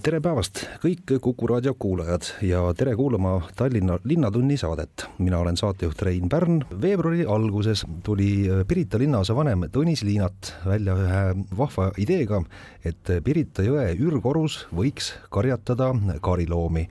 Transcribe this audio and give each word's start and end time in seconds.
Tere 0.00 0.20
päevast, 0.24 0.62
kõik 0.80 1.12
Kuku 1.20 1.48
raadio 1.50 1.74
kuulajad 1.78 2.24
ja 2.46 2.62
tere 2.76 2.94
kuulama 2.96 3.34
Tallinna 3.56 3.98
Linnatunni 4.04 4.56
saadet. 4.56 5.04
mina 5.18 5.38
olen 5.38 5.56
saatejuht 5.56 6.02
Rein 6.02 6.28
Pärn. 6.28 6.64
veebruari 6.82 7.26
alguses 7.26 7.84
tuli 8.02 8.48
Pirita 8.68 8.98
linnaosa 8.98 9.36
vanem 9.36 9.66
Tõnis 9.72 10.02
Liinat 10.04 10.54
välja 10.66 10.94
ühe 10.96 11.44
vahva 11.56 11.90
ideega, 11.98 12.42
et 12.84 13.12
Pirita 13.24 13.62
jõe 13.62 13.96
ürgorus 13.98 14.66
võiks 14.74 15.12
karjatada 15.30 15.92
kariloomi. 16.20 16.88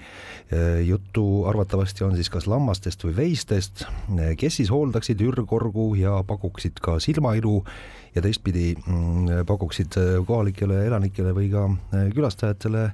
juttu 0.85 1.45
arvatavasti 1.45 2.03
on 2.03 2.15
siis 2.15 2.29
kas 2.29 2.47
lammastest 2.47 3.03
või 3.03 3.15
veistest, 3.15 3.85
kes 4.37 4.55
siis 4.55 4.69
hooldaksid 4.69 5.21
ürgorgu 5.21 5.95
ja 5.95 6.23
pakuksid 6.23 6.79
ka 6.81 6.99
silmailu 6.99 7.63
ja 8.15 8.23
teistpidi 8.25 8.73
mm, 8.75 9.43
pakuksid 9.49 9.97
kohalikele 10.27 10.81
elanikele 10.87 11.33
või 11.35 11.49
ka 11.51 11.65
külastajatele 12.15 12.85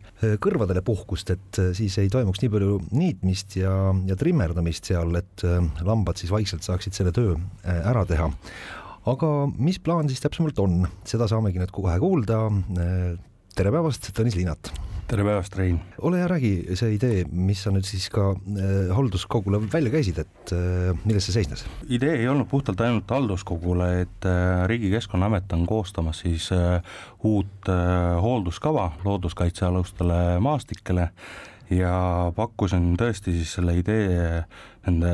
kõrvadele 0.44 0.84
puhkust, 0.86 1.32
et 1.36 1.62
siis 1.78 1.98
ei 2.02 2.12
toimuks 2.14 2.42
nii 2.44 2.54
palju 2.56 2.80
niitmist 2.96 3.58
ja, 3.60 3.76
ja 4.08 4.18
trimmerdamist 4.20 4.92
seal, 4.92 5.16
et 5.20 5.46
lambad 5.86 6.20
siis 6.22 6.34
vaikselt 6.34 6.66
saaksid 6.68 6.98
selle 6.98 7.14
töö 7.16 7.38
ära 7.64 8.06
teha. 8.10 8.32
aga 9.06 9.32
mis 9.58 9.80
plaan 9.80 10.10
siis 10.10 10.24
täpsemalt 10.24 10.60
on, 10.60 10.84
seda 11.08 11.30
saamegi 11.32 11.62
nüüd 11.62 11.74
kohe 11.76 12.00
kuulda. 12.02 12.50
tere 13.56 13.72
päevast, 13.72 14.12
Tõnis 14.18 14.36
Liinat 14.36 14.74
tere 15.08 15.24
päevast, 15.26 15.56
Rein! 15.58 15.78
ole 16.02 16.18
hea, 16.20 16.28
räägi 16.30 16.52
see 16.78 16.96
idee, 16.96 17.24
mis 17.30 17.62
sa 17.66 17.72
nüüd 17.74 17.86
siis 17.86 18.08
ka 18.14 18.32
äh, 18.34 18.92
halduskogule 18.96 19.60
välja 19.72 19.92
käisid, 19.94 20.20
et 20.24 20.54
äh, 20.56 20.92
milles 21.06 21.28
see 21.28 21.36
seisnes? 21.36 21.66
idee 21.86 22.16
ei 22.24 22.30
olnud 22.32 22.50
puhtalt 22.50 22.82
ainult 22.82 23.12
halduskogule, 23.14 23.90
et 24.06 24.30
äh, 24.30 24.66
Riigi 24.70 24.90
Keskkonnaamet 24.96 25.54
on 25.58 25.66
koostamas 25.70 26.24
siis 26.26 26.50
äh, 26.56 26.80
uut 27.24 27.70
äh, 27.70 28.16
hoolduskava 28.22 28.92
looduskaitsealustele 29.06 30.40
maastikele 30.42 31.12
ja 31.74 31.98
pakkusin 32.36 32.96
tõesti 32.98 33.36
siis 33.38 33.54
selle 33.60 33.78
idee 33.78 34.42
nende 34.88 35.14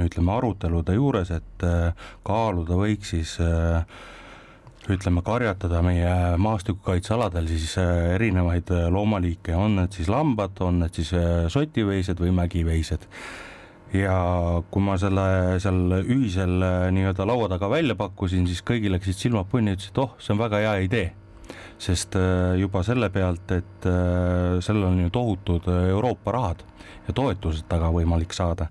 ütleme, 0.00 0.32
arutelude 0.32 0.96
juures, 0.96 1.32
et 1.34 1.66
äh, 1.66 2.08
kaaluda 2.24 2.78
võiks 2.80 3.12
siis 3.12 3.36
äh, 3.44 3.84
ütleme, 4.88 5.20
karjatada 5.24 5.82
meie 5.84 6.12
maastikukaitsealadel 6.40 7.48
siis 7.50 7.74
äh, 7.80 8.14
erinevaid 8.14 8.70
äh, 8.72 8.86
loomaliike, 8.92 9.52
on 9.56 9.76
need 9.82 9.96
siis 9.96 10.08
lambad, 10.08 10.56
on 10.64 10.80
need 10.84 10.96
siis 10.96 11.12
äh, 11.16 11.46
sotiveised 11.52 12.20
või 12.22 12.32
mägiveised. 12.40 13.06
ja 13.90 14.16
kui 14.70 14.82
ma 14.86 14.94
selle 15.02 15.58
seal 15.58 15.96
ühisel 15.98 16.62
nii-öelda 16.94 17.24
laua 17.26 17.48
taga 17.50 17.66
välja 17.72 17.96
pakkusin, 17.98 18.46
siis 18.46 18.62
kõigil 18.62 18.94
läksid 18.94 19.18
silmad 19.18 19.48
punni, 19.50 19.74
ütlesid, 19.74 19.98
oh, 19.98 20.14
see 20.22 20.32
on 20.36 20.44
väga 20.44 20.62
hea 20.62 20.76
idee 20.86 21.08
sest 21.80 22.14
juba 22.60 22.82
selle 22.84 23.08
pealt, 23.10 23.50
et 23.56 23.86
sellel 24.62 24.84
on 24.84 24.98
ju 25.00 25.10
tohutud 25.10 25.66
Euroopa 25.72 26.34
rahad 26.36 26.60
ja 27.08 27.14
toetused 27.16 27.64
taga 27.72 27.88
võimalik 27.90 28.36
saada. 28.36 28.68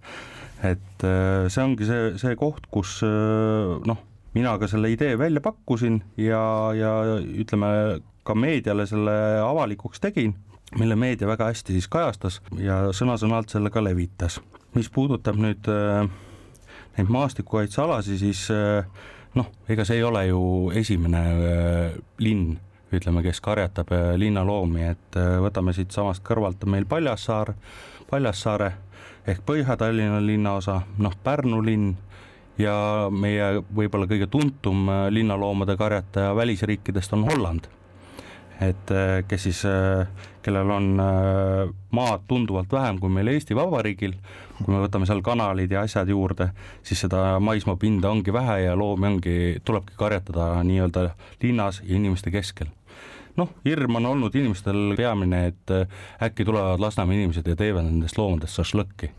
et 0.63 1.03
see 1.03 1.63
ongi 1.63 1.87
see, 1.89 2.13
see 2.21 2.37
koht, 2.39 2.69
kus 2.71 2.99
noh, 3.03 4.05
mina 4.33 4.57
ka 4.59 4.67
selle 4.67 4.91
idee 4.93 5.17
välja 5.17 5.41
pakkusin 5.41 6.01
ja, 6.17 6.41
ja 6.77 6.93
ütleme 7.17 8.01
ka 8.23 8.35
meediale 8.35 8.85
selle 8.89 9.13
avalikuks 9.41 10.01
tegin, 10.03 10.35
mille 10.77 10.95
meedia 10.95 11.27
väga 11.27 11.49
hästi 11.49 11.73
siis 11.73 11.87
kajastas 11.89 12.41
ja 12.61 12.81
sõna-sõnalt 12.93 13.49
selle 13.49 13.71
ka 13.73 13.83
levitas. 13.83 14.39
mis 14.75 14.89
puudutab 14.93 15.37
nüüd 15.41 15.65
äh, 15.65 16.05
neid 16.97 17.07
maastikukaitsealasi, 17.09 18.17
siis 18.21 18.43
äh, 18.53 18.85
noh, 19.35 19.47
ega 19.69 19.85
see 19.85 19.97
ei 19.97 20.03
ole 20.03 20.27
ju 20.27 20.41
esimene 20.77 21.21
äh, 21.21 21.95
linn, 22.21 22.59
ütleme, 22.93 23.23
kes 23.25 23.41
karjatab 23.41 23.89
linnaloomi, 24.17 24.83
et 24.91 25.17
võtame 25.41 25.73
siitsamast 25.73 26.23
kõrvalt 26.25 26.63
on 26.65 26.73
meil 26.73 26.85
Paljassaar, 26.89 27.53
Paljassaare 28.09 28.71
ehk 29.29 29.43
Põhja-Tallinna 29.45 30.21
linnaosa, 30.25 30.81
noh, 30.97 31.17
Pärnu 31.23 31.61
linn 31.65 31.91
ja 32.59 32.75
meie 33.11 33.59
võib-olla 33.75 34.07
kõige 34.09 34.27
tuntum 34.31 34.87
äh, 34.91 35.07
linnaloomade 35.13 35.77
karjataja 35.79 36.35
välisriikidest 36.35 37.13
on 37.15 37.25
Holland. 37.29 37.69
et 38.59 38.91
äh, 38.91 39.23
kes 39.27 39.43
siis, 39.43 39.61
äh, 39.65 40.07
kellel 40.43 40.71
on 40.71 40.87
maad 41.91 42.25
tunduvalt 42.27 42.71
vähem 42.71 42.99
kui 42.99 43.09
meil 43.09 43.27
Eesti 43.27 43.55
Vabariigil, 43.55 44.17
kui 44.57 44.73
me 44.73 44.81
võtame 44.83 45.07
seal 45.07 45.21
kanalid 45.23 45.71
ja 45.71 45.85
asjad 45.87 46.09
juurde, 46.09 46.49
siis 46.83 46.99
seda 47.05 47.39
maismaapinda 47.39 48.09
ongi 48.11 48.33
vähe 48.33 48.59
ja 48.65 48.75
loomi 48.75 49.07
ongi, 49.07 49.37
tulebki 49.63 49.95
karjatada 49.95 50.57
nii-öelda 50.63 51.09
linnas 51.43 51.81
ja 51.85 51.95
inimeste 51.95 52.31
keskel. 52.31 52.67
Noh, 53.39 53.53
hirm 53.63 53.95
on 53.95 54.05
olnud 54.05 54.35
inimestel 54.35 54.97
peamine, 54.97 55.45
et 55.53 55.71
äkki 56.23 56.43
tulevad 56.43 56.81
Lasnamäe 56.83 57.21
inimesed 57.21 57.47
ja 57.47 57.55
teevad 57.55 57.87
nendest 57.87 58.17
loomadest 58.19 58.59
šašlõkki 58.59 59.13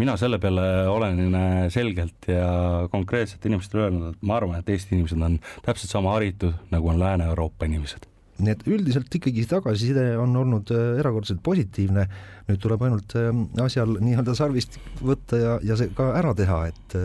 mina 0.00 0.14
selle 0.20 0.38
peale 0.42 0.86
olen 0.88 1.34
äh, 1.34 1.66
selgelt 1.72 2.28
ja 2.30 2.86
konkreetselt 2.92 3.44
inimestele 3.48 3.88
öelnud, 3.88 4.14
et 4.14 4.24
ma 4.26 4.38
arvan, 4.38 4.58
et 4.60 4.72
Eesti 4.72 4.96
inimesed 4.96 5.20
on 5.22 5.38
täpselt 5.66 5.92
sama 5.92 6.16
haritud, 6.16 6.56
nagu 6.72 6.92
on 6.92 7.00
Lääne-Euroopa 7.02 7.68
inimesed. 7.68 8.08
Nii 8.42 8.54
et 8.56 8.62
üldiselt 8.66 9.12
ikkagi 9.14 9.44
tagasiside 9.46 10.06
on 10.18 10.34
olnud 10.40 10.72
äh, 10.74 10.98
erakordselt 11.02 11.42
positiivne, 11.44 12.06
nüüd 12.48 12.62
tuleb 12.62 12.86
ainult 12.86 13.16
äh, 13.20 13.30
asjal 13.64 13.98
nii-öelda 14.00 14.36
sarvist 14.38 14.80
võtta 15.02 15.40
ja, 15.40 15.56
ja 15.72 15.78
see 15.78 15.92
ka 15.96 16.12
ära 16.18 16.34
teha, 16.38 16.64
et 16.72 16.98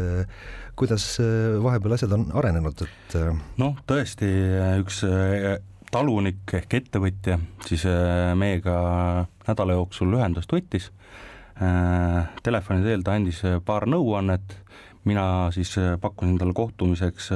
kuidas 0.77 1.15
vahepeal 1.63 1.95
asjad 1.95 2.11
on 2.13 2.27
arenenud, 2.37 2.83
et 2.85 3.15
noh, 3.57 3.79
tõesti 3.89 4.27
üks 4.83 5.01
talunik 5.89 6.53
ehk 6.53 6.75
ettevõtja 6.77 7.39
siis 7.65 7.85
meiega 8.37 8.75
nädala 9.47 9.77
jooksul 9.77 10.13
ühendust 10.19 10.53
võttis. 10.53 10.91
Äh, 10.91 10.96
telefoni 12.43 12.85
teel 12.85 13.03
ta 13.05 13.15
andis 13.17 13.41
äh, 13.47 13.57
paar 13.65 13.87
nõuannet, 13.89 14.57
mina 15.07 15.23
siis 15.55 15.71
äh, 15.79 15.95
pakkusin 16.01 16.37
talle 16.37 16.53
kohtumiseks 16.53 17.31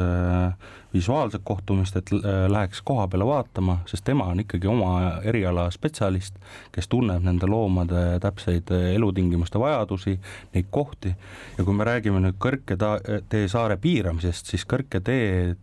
visuaalset 0.93 1.41
kohtumist, 1.47 1.95
et 1.95 2.09
läheks 2.51 2.81
koha 2.83 3.05
peale 3.07 3.23
vaatama, 3.25 3.77
sest 3.87 4.03
tema 4.03 4.25
on 4.33 4.41
ikkagi 4.43 4.67
oma 4.67 5.21
eriala 5.23 5.69
spetsialist, 5.71 6.35
kes 6.75 6.89
tunneb 6.91 7.23
nende 7.23 7.47
loomade 7.47 8.19
täpseid 8.21 8.73
elutingimuste 8.75 9.59
vajadusi, 9.59 10.17
neid 10.51 10.67
kohti. 10.69 11.13
Ja 11.55 11.63
kui 11.63 11.77
me 11.79 11.87
räägime 11.87 12.19
nüüd 12.25 12.35
kõrgtee 12.43 13.45
saare 13.47 13.79
piiramisest, 13.79 14.51
siis 14.51 14.67
kõrgtee 14.67 15.55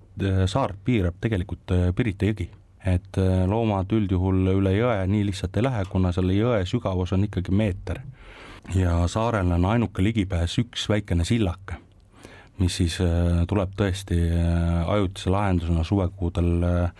saart 0.49 0.81
piirab 0.85 1.21
tegelikult 1.21 1.77
Pirita 1.97 2.33
jõgi. 2.33 2.49
Et 2.89 3.21
loomad 3.53 3.93
üldjuhul 3.93 4.55
üle 4.55 4.73
jõe 4.79 5.03
nii 5.13 5.29
lihtsalt 5.29 5.61
ei 5.61 5.69
lähe, 5.69 5.85
kuna 5.93 6.15
selle 6.17 6.33
jõe 6.33 6.65
sügavus 6.65 7.13
on 7.13 7.29
ikkagi 7.29 7.53
meeter 7.53 8.01
ja 8.75 9.09
saarel 9.09 9.53
on 9.53 9.65
ainuke 9.65 10.03
ligipääs 10.03 10.59
üks 10.59 10.89
väikene 10.89 11.25
sillake, 11.25 11.79
mis 12.59 12.77
siis 12.77 12.99
äh, 13.01 13.45
tuleb 13.49 13.75
tõesti 13.79 14.19
äh, 14.29 14.89
ajutise 14.91 15.31
lahendusena 15.31 15.85
suvekuudel 15.85 16.65
äh, 16.65 16.91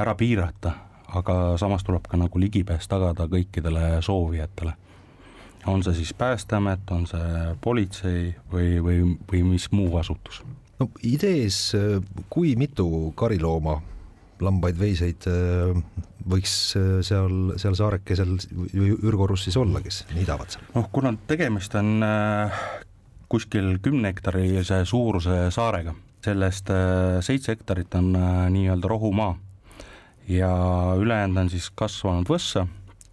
ära 0.00 0.14
piirata, 0.18 0.72
aga 1.14 1.56
samas 1.60 1.84
tuleb 1.84 2.08
ka 2.08 2.20
nagu 2.20 2.40
ligipääs 2.40 2.88
tagada 2.88 3.28
kõikidele 3.30 4.02
soovijatele. 4.02 4.72
on 5.66 5.82
see 5.82 5.94
siis 5.94 6.14
Päästeamet, 6.14 6.90
on 6.90 7.06
see 7.06 7.54
politsei 7.60 8.34
või, 8.52 8.82
või, 8.82 9.16
või 9.32 9.42
mis 9.42 9.70
muu 9.72 9.96
asutus? 9.96 10.42
no 10.80 10.90
idees, 11.02 11.72
kui 12.28 12.56
mitu 12.56 13.12
karilooma 13.16 13.80
lambaid, 14.42 14.78
veiseid 14.80 15.26
äh, 15.30 15.72
võiks 16.28 16.54
äh, 16.78 17.00
seal, 17.06 17.54
seal 17.60 17.76
saarekesel 17.78 18.36
ürgorus 18.74 19.46
siis 19.46 19.58
olla, 19.60 19.82
kes 19.84 20.02
niidavad 20.14 20.52
seal? 20.54 20.66
noh, 20.76 20.88
kuna 20.94 21.14
tegemist 21.30 21.74
on 21.78 22.04
äh, 22.06 22.64
kuskil 23.32 23.76
kümne 23.84 24.12
hektarilise 24.12 24.82
suuruse 24.88 25.46
saarega, 25.54 25.94
sellest 26.24 26.68
seitse 27.24 27.54
hektarit 27.54 27.94
on 27.96 28.10
nii-öelda 28.52 28.90
rohumaa. 28.90 29.32
Ja 30.28 30.50
ülejäänud 31.00 31.40
on 31.40 31.48
siis 31.50 31.70
kasvanud 31.74 32.28
võssa, 32.28 32.66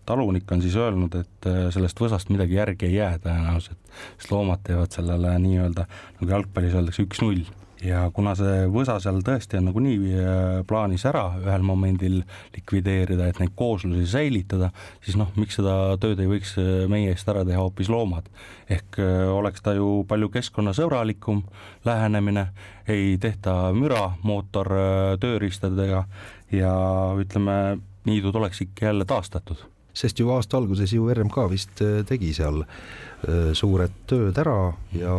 talunik 0.05 0.51
on 0.51 0.59
siis 0.61 0.75
öelnud, 0.77 1.15
et 1.15 1.47
sellest 1.73 2.03
võsast 2.03 2.29
midagi 2.29 2.59
järgi 2.59 2.89
ei 2.89 2.99
jää 2.99 3.15
tõenäoliselt, 3.23 3.79
sest 4.19 4.35
loomad 4.35 4.61
teevad 4.67 4.91
sellele 4.93 5.31
nii-öelda, 5.41 5.87
nagu 6.19 6.35
jalgpallis 6.35 6.75
öeldakse, 6.75 7.07
üks-null 7.07 7.47
ja 7.83 8.01
kuna 8.13 8.33
see 8.37 8.65
võsa 8.71 8.97
seal 9.01 9.21
tõesti 9.25 9.59
on 9.59 9.69
nagunii 9.69 10.11
äh, 10.11 10.59
plaanis 10.67 11.05
ära 11.07 11.25
ühel 11.39 11.63
momendil 11.65 12.19
likvideerida, 12.55 13.29
et 13.29 13.39
neid 13.39 13.53
kooslusi 13.57 14.07
säilitada, 14.09 14.71
siis 15.05 15.17
noh, 15.19 15.31
miks 15.39 15.59
seda 15.59 15.95
tööd 16.01 16.19
ei 16.19 16.29
võiks 16.31 16.55
äh, 16.59 16.85
meie 16.91 17.13
eest 17.13 17.29
ära 17.31 17.45
teha 17.47 17.61
hoopis 17.61 17.91
loomad. 17.91 18.27
ehk 18.69 18.99
äh, 18.99 19.25
oleks 19.31 19.63
ta 19.63 19.73
ju 19.77 20.03
palju 20.09 20.29
keskkonnasõbralikum 20.33 21.43
lähenemine, 21.87 22.49
ei 22.87 23.17
tehta 23.21 23.71
müra 23.73 24.13
mootortööriistadega 24.23 26.05
ja 26.51 26.73
ütleme, 27.19 27.79
niidud 28.09 28.35
oleks 28.35 28.63
ikka 28.65 28.89
jälle 28.91 29.05
taastatud 29.05 29.67
sest 29.99 30.19
ju 30.19 30.29
aasta 30.31 30.57
alguses 30.57 30.93
ju 30.93 31.09
RMK 31.11 31.37
vist 31.51 31.81
tegi 32.07 32.29
seal 32.33 32.61
suured 33.57 33.95
tööd 34.07 34.37
ära 34.39 34.69
ja 34.95 35.15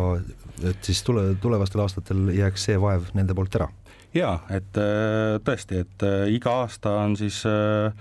et 0.63 0.83
siis 0.85 1.03
tule, 1.03 1.35
tulevastel 1.41 1.83
aastatel 1.83 2.31
jääks 2.35 2.69
see 2.69 2.79
vaev 2.81 3.11
nende 3.17 3.35
poolt 3.37 3.55
ära? 3.59 3.69
ja 4.15 4.31
et 4.51 4.79
äh, 4.79 5.37
tõesti, 5.45 5.83
et 5.85 6.05
äh, 6.05 6.25
iga 6.35 6.61
aasta 6.63 6.97
on 7.05 7.15
siis 7.19 7.41
äh, 7.47 7.91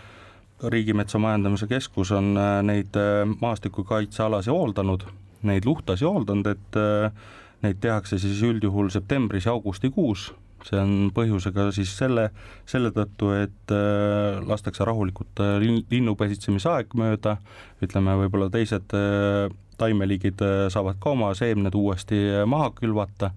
Riigimetsa 0.61 1.19
Majandamise 1.19 1.67
Keskus 1.70 2.11
on 2.12 2.35
neid 2.69 2.97
maastikukaitsealasi 3.41 4.52
hooldanud, 4.52 5.06
neid 5.49 5.64
luhtasi 5.64 6.05
hooldanud, 6.05 6.50
et 6.50 6.76
neid 7.64 7.79
tehakse 7.81 8.19
siis 8.20 8.43
üldjuhul 8.44 8.91
septembris 8.93 9.47
ja 9.49 9.55
augustikuus, 9.55 10.26
see 10.69 10.76
on 10.76 10.93
põhjusega 11.17 11.70
siis 11.73 11.94
selle, 11.97 12.26
selle 12.69 12.93
tõttu, 12.93 13.31
et 13.38 13.73
lastakse 14.52 14.85
rahulikult 14.85 15.41
linnupesitsemise 15.64 16.69
aeg 16.75 16.93
mööda, 16.93 17.38
ütleme 17.81 18.19
võib-olla 18.20 18.52
teised 18.52 18.93
taimeliigid 19.81 20.43
äh, 20.44 20.67
saavad 20.73 21.00
ka 21.00 21.15
oma 21.15 21.32
seemned 21.38 21.77
uuesti 21.77 22.21
äh, 22.29 22.44
maha 22.49 22.71
külvata 22.77 23.32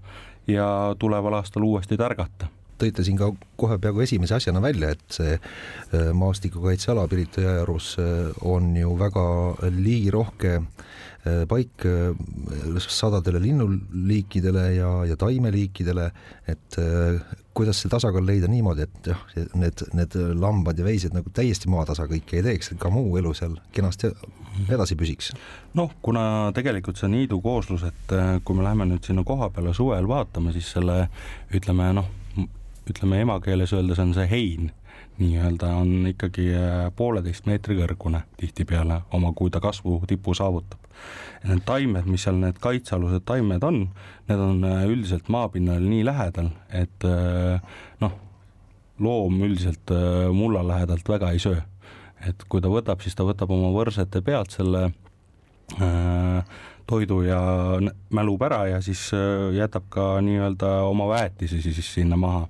ja 0.47 0.67
tuleval 0.99 1.39
aastal 1.39 1.65
uuesti 1.67 1.97
tärgata. 1.99 2.49
Tõite 2.81 3.05
siin 3.05 3.17
ka 3.19 3.29
kohe 3.59 3.77
peaaegu 3.79 4.03
esimese 4.03 4.35
asjana 4.35 4.61
välja, 4.63 4.91
et 4.95 5.17
see 5.17 5.37
äh, 5.37 6.09
maastikukaitseala 6.17 7.07
Pirita 7.11 7.43
jõeärus 7.45 7.95
on 8.49 8.73
ju 8.77 8.97
väga 8.99 9.25
liigirohke 9.71 10.59
paik 11.47 11.85
sadadele 12.83 13.39
linnuliikidele 13.39 14.63
ja, 14.75 14.89
ja 15.07 15.15
taimeliikidele, 15.15 16.09
et 16.51 16.77
kuidas 17.53 17.81
see 17.81 17.91
tasakaal 17.91 18.25
leida 18.25 18.49
niimoodi, 18.49 18.87
et 18.87 19.09
jah, 19.11 19.23
need, 19.59 19.85
need 19.93 20.17
lambad 20.39 20.79
ja 20.79 20.85
veised 20.87 21.13
nagu 21.15 21.29
täiesti 21.33 21.69
maatasa 21.71 22.07
kõike 22.09 22.39
ei 22.39 22.45
teeks, 22.45 22.73
et 22.73 22.81
ka 22.81 22.91
muu 22.93 23.17
elu 23.21 23.33
seal 23.37 23.55
kenasti 23.75 24.11
edasi 24.73 24.97
püsiks? 24.99 25.31
noh, 25.77 25.91
kuna 26.01 26.25
tegelikult 26.55 26.99
see 26.99 27.11
niidu 27.13 27.41
kooslus, 27.41 27.85
et 27.89 28.15
äh, 28.17 28.35
kui 28.45 28.57
me 28.57 28.65
läheme 28.65 28.89
nüüd 28.89 29.05
sinna 29.05 29.25
koha 29.27 29.49
peale 29.53 29.73
suvel 29.77 30.07
vaatama, 30.09 30.53
siis 30.55 30.71
selle 30.75 31.07
ütleme 31.53 31.91
noh, 31.99 32.09
ütleme 32.89 33.21
emakeeles 33.23 33.73
öeldes 33.73 34.01
on 34.03 34.15
see 34.17 34.29
hein 34.29 34.71
nii-öelda 35.17 35.75
on 35.75 36.07
ikkagi 36.09 36.47
äh, 36.57 36.87
pooleteist 36.95 37.45
meetri 37.45 37.77
kõrgune 37.77 38.23
tihtipeale 38.37 39.01
oma, 39.13 39.33
kui 39.37 39.51
ta 39.53 39.61
kasvu 39.61 40.01
tipu 40.09 40.33
saavutab. 40.33 40.79
Need 41.43 41.65
taimed, 41.67 42.07
mis 42.07 42.23
seal 42.23 42.37
need 42.39 42.59
kaitsealused 42.63 43.25
taimed 43.27 43.63
on, 43.67 43.81
need 44.29 44.39
on 44.39 44.63
äh, 44.67 44.85
üldiselt 44.87 45.27
maapinnal 45.33 45.83
nii 45.83 46.05
lähedal, 46.07 46.53
et 46.71 47.07
äh, 47.07 47.59
noh, 47.99 48.13
loom 49.03 49.41
üldiselt 49.43 49.91
äh, 49.91 50.29
mulla 50.31 50.63
lähedalt 50.67 51.09
väga 51.09 51.33
ei 51.35 51.41
söö. 51.43 51.59
et 52.23 52.45
kui 52.47 52.61
ta 52.63 52.69
võtab, 52.71 53.01
siis 53.03 53.17
ta 53.19 53.25
võtab 53.27 53.51
oma 53.51 53.73
võrsete 53.75 54.21
pealt 54.23 54.55
selle 54.55 54.85
äh, 55.75 56.55
toidu 56.87 57.19
ja 57.27 57.41
mälub 58.15 58.45
ära 58.47 58.61
ja 58.71 58.79
siis 58.83 59.09
jätab 59.55 59.89
ka 59.91 60.21
nii-öelda 60.23 60.71
oma 60.87 61.09
väetisi 61.11 61.59
siis 61.61 61.93
sinna 61.93 62.15
maha. 62.19 62.47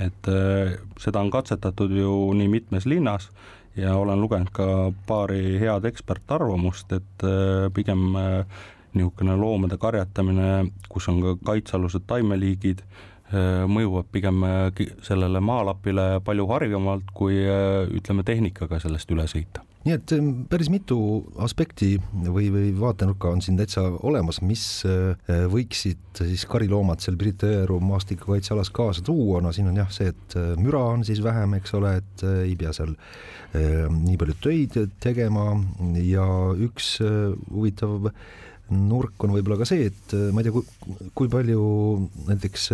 Et 0.00 0.28
äh, 0.28 0.74
seda 1.00 1.20
on 1.20 1.30
katsetatud 1.30 1.92
ju 1.96 2.32
nii 2.36 2.48
mitmes 2.48 2.86
linnas 2.86 3.30
ja 3.76 3.94
olen 3.96 4.20
lugenud 4.20 4.50
ka 4.52 4.66
paari 5.06 5.58
head 5.60 5.86
ekspertarvamust, 5.88 6.92
et 6.92 7.24
äh, 7.26 7.68
pigem 7.74 8.16
äh, 8.16 8.60
niisugune 8.94 9.36
loomade 9.38 9.78
karjatamine, 9.78 10.66
kus 10.90 11.08
on 11.08 11.22
ka 11.22 11.36
kaitsealused 11.52 12.08
taimeliigid, 12.10 12.82
mõjuvad 13.70 14.08
pigem 14.10 14.42
sellele 15.06 15.38
maalapile 15.38 16.16
palju 16.26 16.48
harjumalt, 16.50 17.12
kui 17.14 17.38
ütleme, 18.00 18.26
tehnikaga 18.26 18.80
sellest 18.82 19.14
üle 19.14 19.28
sõita 19.30 19.62
nii 19.80 19.94
et 19.96 20.12
päris 20.52 20.68
mitu 20.72 20.98
aspekti 21.40 21.94
või, 22.12 22.50
või 22.52 22.72
vaatenurka 22.76 23.30
on 23.32 23.40
siin 23.44 23.56
täitsa 23.56 23.86
olemas, 24.04 24.42
mis 24.44 24.64
äh, 24.84 25.46
võiksid 25.48 26.20
siis 26.20 26.44
kariloomad 26.50 27.00
seal 27.00 27.16
Pirita 27.20 27.48
jõeru 27.48 27.78
maastikukaitsealas 27.88 28.72
kaasa 28.76 29.04
tuua, 29.06 29.40
no 29.40 29.54
siin 29.56 29.70
on 29.70 29.80
jah 29.80 29.88
see, 29.94 30.12
et 30.12 30.36
äh, 30.36 30.52
müra 30.60 30.82
on 30.92 31.06
siis 31.08 31.22
vähem, 31.24 31.56
eks 31.56 31.72
ole, 31.80 31.94
et 32.02 32.26
äh, 32.28 32.42
ei 32.50 32.58
pea 32.60 32.74
seal 32.76 32.94
nii 33.50 34.14
palju 34.14 34.34
töid 34.38 34.76
tegema. 35.02 35.56
Ja 36.06 36.22
üks 36.54 37.00
huvitav 37.02 38.04
nurk 38.70 39.24
on 39.26 39.32
võib-olla 39.34 39.56
ka 39.58 39.66
see, 39.66 39.88
et 39.88 40.14
ma 40.30 40.44
ei 40.44 40.46
tea, 40.46 40.62
kui 41.18 41.32
palju 41.32 41.64
näiteks 42.28 42.68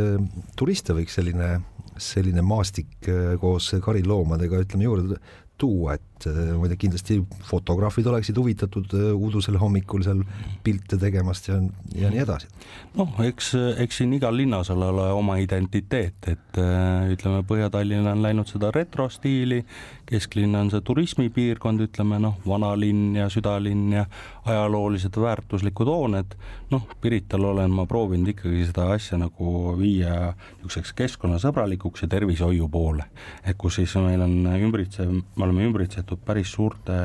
turiste 0.60 0.92
võiks 0.98 1.16
selline 1.16 1.54
selline 1.96 2.42
maastik 2.44 3.08
koos 3.40 3.70
kariloomadega, 3.80 4.58
ütleme 4.66 4.84
juurde 4.84 5.16
tuua, 5.58 5.96
et 5.96 6.26
äh, 6.28 6.52
ma 6.56 6.66
ei 6.66 6.72
tea, 6.72 6.80
kindlasti 6.84 7.18
fotograafid 7.48 8.06
oleksid 8.10 8.36
huvitatud 8.40 8.92
äh, 8.96 9.08
udusel 9.14 9.58
hommikul 9.60 10.04
seal 10.06 10.22
pilte 10.64 10.98
tegemast 11.00 11.48
ja, 11.48 11.58
ja 11.96 12.10
nii 12.12 12.22
edasi. 12.24 12.50
noh, 12.98 13.12
eks, 13.24 13.52
eks 13.84 14.02
siin 14.02 14.12
igal 14.16 14.36
linnaosal 14.36 14.84
ole 14.90 15.08
oma 15.16 15.38
identiteet, 15.42 16.30
et 16.32 16.60
äh, 16.60 17.12
ütleme, 17.14 17.42
Põhja-Tallinn 17.48 18.08
on 18.12 18.24
läinud 18.24 18.50
seda 18.50 18.72
retrostiili, 18.74 19.62
kesklinn 20.06 20.54
on 20.54 20.70
see 20.70 20.82
turismipiirkond, 20.86 21.82
ütleme 21.88 22.18
noh, 22.22 22.36
vanalinn 22.46 23.16
ja 23.18 23.26
südalinn 23.32 23.90
ja 23.96 24.04
ajaloolised 24.46 25.16
väärtuslikud 25.20 25.90
hooned, 25.90 26.36
noh, 26.70 26.86
Pirital 27.02 27.48
olen 27.50 27.74
ma 27.74 27.86
proovinud 27.90 28.30
ikkagi 28.30 28.64
seda 28.68 28.88
asja 28.94 29.18
nagu 29.20 29.74
viia 29.78 30.32
niisuguseks 30.36 30.94
keskkonnasõbralikuks 31.00 32.06
ja 32.06 32.10
tervishoiu 32.14 32.68
poole, 32.72 33.08
et 33.44 33.58
kus 33.58 33.80
siis 33.80 33.96
meil 34.02 34.22
on 34.22 34.36
ümbritsev, 34.54 35.10
me 35.10 35.48
oleme 35.48 35.66
ümbritsetud 35.66 36.22
päris 36.26 36.54
suurte 36.54 37.00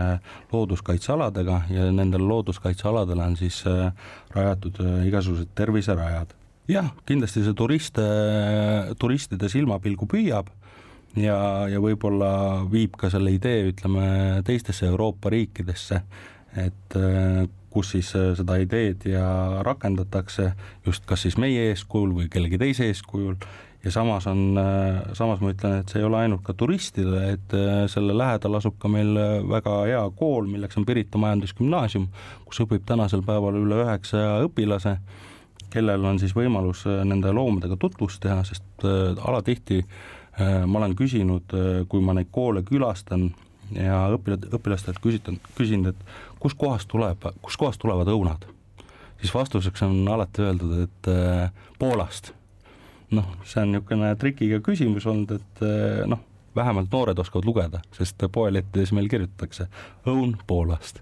looduskaitsealadega 0.53 1.63
ja 1.73 1.89
nendel 1.95 2.27
looduskaitsealadel 2.29 3.25
on 3.25 3.37
siis 3.39 3.63
äh, 3.69 3.89
rajatud 4.35 4.77
äh, 4.85 5.07
igasugused 5.09 5.49
terviserajad. 5.57 6.37
jah, 6.69 6.93
kindlasti 7.09 7.41
see 7.43 7.57
turiste, 7.57 8.03
turistide 9.01 9.49
silmapilgu 9.49 10.05
püüab 10.07 10.51
ja, 11.19 11.37
ja 11.71 11.79
võib-olla 11.83 12.33
viib 12.71 12.95
ka 12.99 13.09
selle 13.11 13.33
idee, 13.35 13.65
ütleme, 13.71 14.03
teistesse 14.47 14.87
Euroopa 14.87 15.31
riikidesse, 15.33 16.01
et 16.59 16.99
äh, 16.99 17.47
kus 17.71 17.93
siis 17.95 18.11
äh, 18.19 18.31
seda 18.37 18.57
ideed 18.61 19.07
ja 19.07 19.25
rakendatakse 19.65 20.51
just 20.85 21.05
kas 21.09 21.25
siis 21.25 21.37
meie 21.39 21.69
eeskujul 21.71 22.15
või 22.15 22.31
kellegi 22.31 22.59
teise 22.61 22.89
eeskujul. 22.91 23.37
Ja 23.81 23.89
samas 23.89 24.27
on, 24.29 24.59
äh, 24.61 25.01
samas 25.17 25.41
ma 25.41 25.55
ütlen, 25.55 25.79
et 25.81 25.89
see 25.89 26.03
ei 26.03 26.05
ole 26.05 26.19
ainult 26.21 26.43
ka 26.45 26.53
turistidele, 26.53 27.31
et 27.33 27.55
selle 27.89 28.13
lähedal 28.13 28.59
asub 28.59 28.77
ka 28.79 28.91
meil 28.91 29.15
väga 29.49 29.79
hea 29.89 30.03
kool, 30.19 30.45
milleks 30.51 30.77
on 30.77 30.85
Pirita 30.85 31.17
Majandusgümnaasium, 31.21 32.07
kus 32.45 32.61
õpib 32.61 32.85
tänasel 32.85 33.25
päeval 33.25 33.57
üle 33.57 33.81
üheksasaja 33.81 34.37
õpilase, 34.45 34.97
kellel 35.71 36.05
on 36.05 36.19
siis 36.21 36.35
võimalus 36.35 36.83
nende 36.85 37.31
loomadega 37.33 37.79
tutvust 37.79 38.21
teha, 38.21 38.43
sest 38.45 38.83
alatihti 38.83 39.79
äh, 39.79 40.20
ma 40.39 40.79
olen 40.79 40.95
küsinud, 40.95 41.53
äh, 41.55 41.81
kui 41.89 42.01
ma 42.03 42.15
neid 42.17 42.31
koole 42.31 42.63
külastan 42.67 43.29
ja 43.75 44.03
õpilad, 44.15 44.47
õpilastelt 44.55 44.99
küsitan, 45.03 45.39
küsin, 45.57 45.85
et 45.91 45.97
kuskohast 46.39 46.89
tuleb, 46.91 47.27
kuskohast 47.41 47.81
tulevad 47.81 48.11
õunad, 48.11 48.45
siis 49.21 49.33
vastuseks 49.33 49.83
on 49.87 50.03
alati 50.11 50.45
öeldud, 50.47 50.77
et 50.87 51.11
äh, 51.11 51.51
Poolast. 51.79 52.33
noh, 53.11 53.27
see 53.43 53.59
on 53.59 53.73
niisugune 53.73 54.13
trikiga 54.15 54.61
küsimus 54.63 55.05
olnud, 55.09 55.33
et 55.35 55.63
noh, 56.07 56.21
vähemalt 56.55 56.87
noored 56.93 57.19
oskavad 57.19 57.47
lugeda, 57.47 57.81
sest 57.91 58.23
poelehtedes 58.31 58.93
meil 58.95 59.09
kirjutatakse 59.11 59.67
õun 60.07 60.37
Poolast 60.47 61.01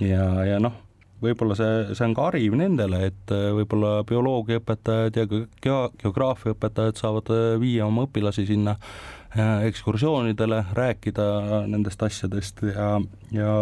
ja, 0.00 0.26
ja 0.44 0.60
noh 0.60 0.76
võib-olla 1.22 1.56
see, 1.58 1.96
see 1.96 2.06
on 2.06 2.14
ka 2.16 2.28
hariv 2.28 2.56
nendele, 2.58 3.00
et 3.10 3.34
äh, 3.34 3.48
võib-olla 3.56 4.02
bioloogiaõpetajad 4.08 5.18
ja 5.18 5.26
geo-, 5.28 5.90
geograafiaõpetajad 6.02 7.00
saavad 7.00 7.32
äh, 7.34 7.48
viia 7.62 7.86
oma 7.88 8.06
õpilasi 8.06 8.46
sinna 8.48 8.76
äh, 8.78 9.66
ekskursioonidele, 9.70 10.64
rääkida 10.78 11.28
nendest 11.70 12.02
asjadest 12.06 12.62
ja, 12.70 12.94
ja 13.34 13.56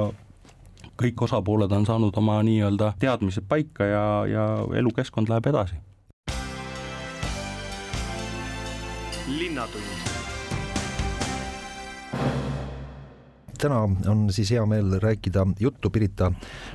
kõik 0.97 1.27
osapooled 1.29 1.73
on 1.73 1.89
saanud 1.89 2.17
oma 2.17 2.39
nii-öelda 2.47 2.95
teadmised 3.01 3.49
paika 3.49 3.89
ja, 3.89 4.07
ja 4.31 4.47
elukeskkond 4.83 5.33
läheb 5.33 5.53
edasi. 5.53 5.83
linnatund 9.27 10.16
täna 13.61 13.83
on 14.11 14.27
siis 14.35 14.51
hea 14.55 14.63
meel 14.69 14.99
rääkida 15.03 15.47
juttu 15.61 15.91
Pirita 15.91 16.31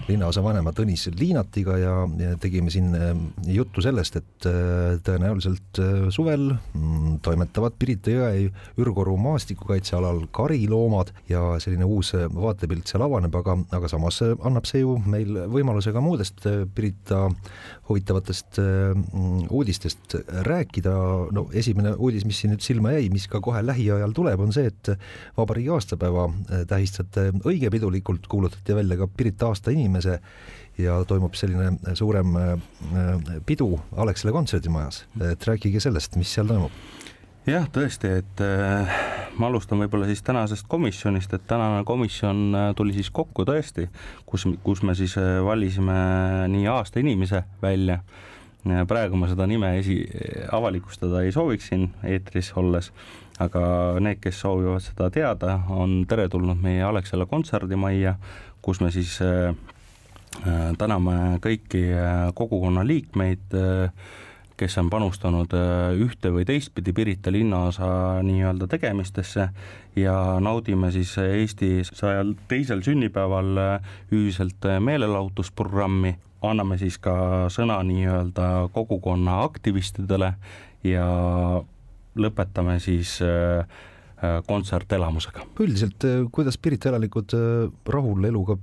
linnaosavanema 0.08 0.74
Tõnis 0.76 1.08
Liinatiga 1.20 1.78
ja, 1.80 1.96
tegime 2.42 2.72
siin 2.74 2.96
äh, 2.96 3.12
juttu 3.54 3.84
sellest, 3.84 4.18
et 4.20 4.48
äh, 4.50 4.98
tõenäoliselt 5.06 5.82
äh, 5.82 6.08
suvel 6.14 6.52
mm, 6.52 7.20
toimetavad 7.26 7.76
Pirita 7.80 8.14
jõe 8.14 8.50
Ürgoru 8.82 9.18
maastikukaitsealal 9.22 10.26
kariloomad 10.36 11.14
ja 11.30 11.44
selline 11.64 11.88
uus 11.88 12.14
vaatepilt 12.16 12.90
seal 12.92 13.06
avaneb, 13.06 13.36
aga, 13.42 13.58
aga 13.78 13.92
samas 13.92 14.22
annab 14.32 14.70
see 14.70 14.84
ju 14.84 14.98
meil 15.06 15.44
võimaluse 15.52 15.94
ka 15.94 16.04
muudest 16.04 16.46
Pirita 16.76 17.28
huvitavatest 17.90 18.60
uudistest 19.50 20.16
rääkida. 20.48 20.92
no 21.32 21.48
esimene 21.54 21.94
uudis, 21.98 22.26
mis 22.26 22.40
siin 22.42 22.54
nüüd 22.54 22.64
silma 22.64 22.94
jäi, 22.96 23.10
mis 23.14 23.28
ka 23.32 23.42
kohe 23.44 23.62
lähiajal 23.66 24.14
tuleb, 24.16 24.40
on 24.40 24.54
see, 24.56 24.70
et 24.72 24.94
vabariigi 25.38 25.72
aastapäeva 25.76 26.28
tähistate 26.72 27.30
õige 27.44 27.70
pidulikult, 27.74 28.26
kuulutati 28.32 28.76
välja 28.78 28.98
ka 29.02 29.10
Pirita 29.12 29.52
aasta 29.52 29.74
inimese 29.76 30.20
ja 30.80 31.02
toimub 31.08 31.36
selline 31.38 31.96
suurem 32.00 32.36
äh, 32.40 32.56
pidu 33.46 33.76
Alexela 34.00 34.34
kontserdimajas, 34.36 35.06
et 35.32 35.48
rääkige 35.48 35.84
sellest, 35.84 36.18
mis 36.20 36.32
seal 36.34 36.50
toimub. 36.50 36.74
Jah, 37.50 37.64
tõesti, 37.74 38.06
et 38.22 38.42
äh, 38.46 38.90
ma 39.42 39.48
alustan 39.50 39.80
võib-olla 39.82 40.06
siis 40.06 40.20
tänasest 40.22 40.68
komisjonist, 40.70 41.32
et 41.34 41.48
tänane 41.50 41.80
komisjon 41.90 42.42
äh, 42.54 42.68
tuli 42.78 42.94
siis 42.94 43.10
kokku 43.10 43.48
tõesti, 43.50 43.88
kus, 44.30 44.46
kus 44.62 44.84
me 44.86 44.94
siis 44.94 45.16
äh, 45.18 45.40
valisime 45.42 45.96
nii 46.54 46.68
aasta 46.70 47.02
inimese 47.02 47.42
välja. 47.62 48.04
praegu 48.88 49.18
ma 49.18 49.26
seda 49.26 49.48
nime 49.50 49.72
esi, 49.80 49.96
avalikustada 50.54 51.24
ei 51.26 51.32
sooviks 51.34 51.72
siin 51.72 51.88
eetris 52.06 52.52
olles, 52.62 52.92
aga 53.42 53.64
need, 54.04 54.20
kes 54.22 54.42
soovivad 54.44 54.84
seda 54.84 55.10
teada, 55.14 55.60
on 55.70 56.02
teretulnud 56.10 56.62
meie 56.62 56.84
Alexela 56.86 57.26
kontserdimajja, 57.30 58.16
kus 58.62 58.82
me 58.82 58.92
siis 58.94 59.18
äh, 59.26 59.54
äh, 60.46 60.66
täname 60.78 61.38
kõiki 61.44 61.86
äh, 61.96 62.28
kogukonna 62.38 62.86
liikmeid, 62.88 63.58
kes 64.62 64.76
on 64.78 64.92
panustanud 64.94 65.54
ühte 65.98 66.30
või 66.30 66.44
teistpidi 66.46 66.94
Pirita 66.94 67.32
linnaosa 67.34 67.88
nii-öelda 68.22 68.68
tegemistesse 68.70 69.48
ja 69.98 70.14
naudime 70.38 70.92
siis 70.94 71.16
Eesti 71.18 71.80
sajal 71.88 72.36
teisel 72.48 72.84
sünnipäeval 72.86 73.58
ühiselt 74.14 74.68
meelelahutusprogrammi, 74.86 76.14
anname 76.46 76.78
siis 76.78 77.00
ka 77.02 77.16
sõna 77.50 77.80
nii-öelda 77.90 78.52
kogukonna 78.76 79.40
aktivistidele 79.48 80.36
ja 80.86 81.10
lõpetame 82.20 82.78
siis 82.84 83.18
äh, 83.26 83.62
äh, 84.22 84.40
kontsertelamusega. 84.48 85.48
üldiselt, 85.64 86.06
äh, 86.08 86.24
kuidas 86.32 86.58
Pirita 86.58 86.92
elanikud 86.92 87.36
rahul 87.88 88.30
eluga 88.30 88.58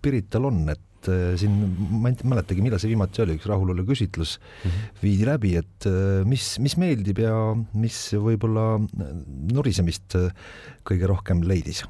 Pirital 0.00 0.48
on, 0.48 0.62
et 0.72 1.08
siin 1.40 1.52
ma 1.96 2.10
ei 2.10 2.28
mäletagi, 2.28 2.60
millal 2.64 2.80
see 2.80 2.90
viimati 2.90 3.22
oli, 3.24 3.38
üks 3.38 3.46
rahulolu 3.48 3.86
küsitlus 3.88 4.34
mm 4.36 4.70
-hmm. 4.70 4.98
viidi 5.02 5.28
läbi, 5.28 5.54
et 5.56 5.88
mis, 6.28 6.58
mis 6.60 6.76
meeldib 6.76 7.22
ja 7.24 7.32
mis 7.72 7.96
võib-olla 8.12 8.80
nurisemist 9.52 10.16
kõige 10.84 11.08
rohkem 11.08 11.40
leidis? 11.44 11.84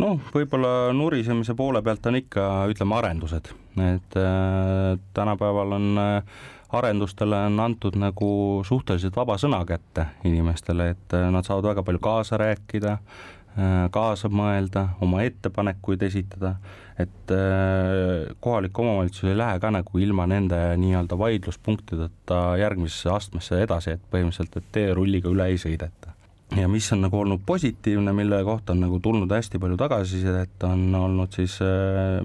noh, 0.00 0.20
võib-olla 0.34 0.92
nurisemise 0.96 1.54
poole 1.58 1.82
pealt 1.82 2.06
on 2.10 2.18
ikka, 2.20 2.46
ütleme, 2.70 2.96
arendused, 2.98 3.50
et 3.84 4.18
äh, 4.18 4.96
tänapäeval 5.16 5.76
on 5.78 6.00
äh, 6.00 6.40
arendustele 6.72 7.36
on 7.36 7.60
antud 7.60 7.96
nagu 7.98 8.30
suhteliselt 8.66 9.16
vaba 9.16 9.36
sõna 9.40 9.60
kätte 9.66 10.06
inimestele, 10.28 10.90
et 10.94 11.16
äh, 11.16 11.28
nad 11.32 11.46
saavad 11.46 11.72
väga 11.72 11.84
palju 11.86 12.02
kaasa 12.02 12.38
rääkida, 12.40 12.92
äh, 12.92 13.88
kaasa 13.94 14.30
mõelda, 14.30 14.86
oma 15.02 15.24
ettepanekuid 15.26 16.02
esitada, 16.06 16.54
et 16.98 17.34
äh, 17.34 18.30
kohalik 18.40 18.78
omavalitsus 18.78 19.30
ei 19.30 19.38
lähe 19.38 19.58
ka 19.62 19.72
nagu 19.74 19.98
ilma 19.98 20.28
nende 20.30 20.60
nii-öelda 20.80 21.18
vaidluspunktideta 21.18 22.40
järgmisesse 22.62 23.12
astmesse 23.16 23.60
edasi, 23.66 23.96
et 23.96 24.06
põhimõtteliselt, 24.12 24.62
et 24.62 24.72
teerulliga 24.78 25.30
üle 25.32 25.50
ei 25.50 25.58
sõideta. 25.60 26.14
Ja 26.58 26.66
mis 26.66 26.88
on 26.90 27.04
nagu 27.04 27.14
olnud 27.14 27.44
positiivne, 27.46 28.10
mille 28.12 28.40
kohta 28.44 28.74
on 28.74 28.80
nagu 28.82 28.98
tulnud 29.02 29.30
hästi 29.30 29.60
palju 29.62 29.76
tagasisidet, 29.78 30.56
on 30.66 30.88
olnud 30.98 31.30
siis 31.38 31.60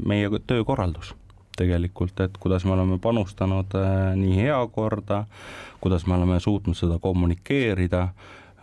meie 0.02 0.32
töökorraldus 0.50 1.14
tegelikult, 1.58 2.20
et 2.20 2.38
kuidas 2.40 2.66
me 2.66 2.76
oleme 2.76 2.98
panustanud 3.02 3.76
äh, 3.80 4.16
nii 4.20 4.36
heakorda, 4.44 5.26
kuidas 5.82 6.06
me 6.08 6.16
oleme 6.16 6.40
suutnud 6.40 6.78
seda 6.78 7.00
kommunikeerida, 7.02 8.02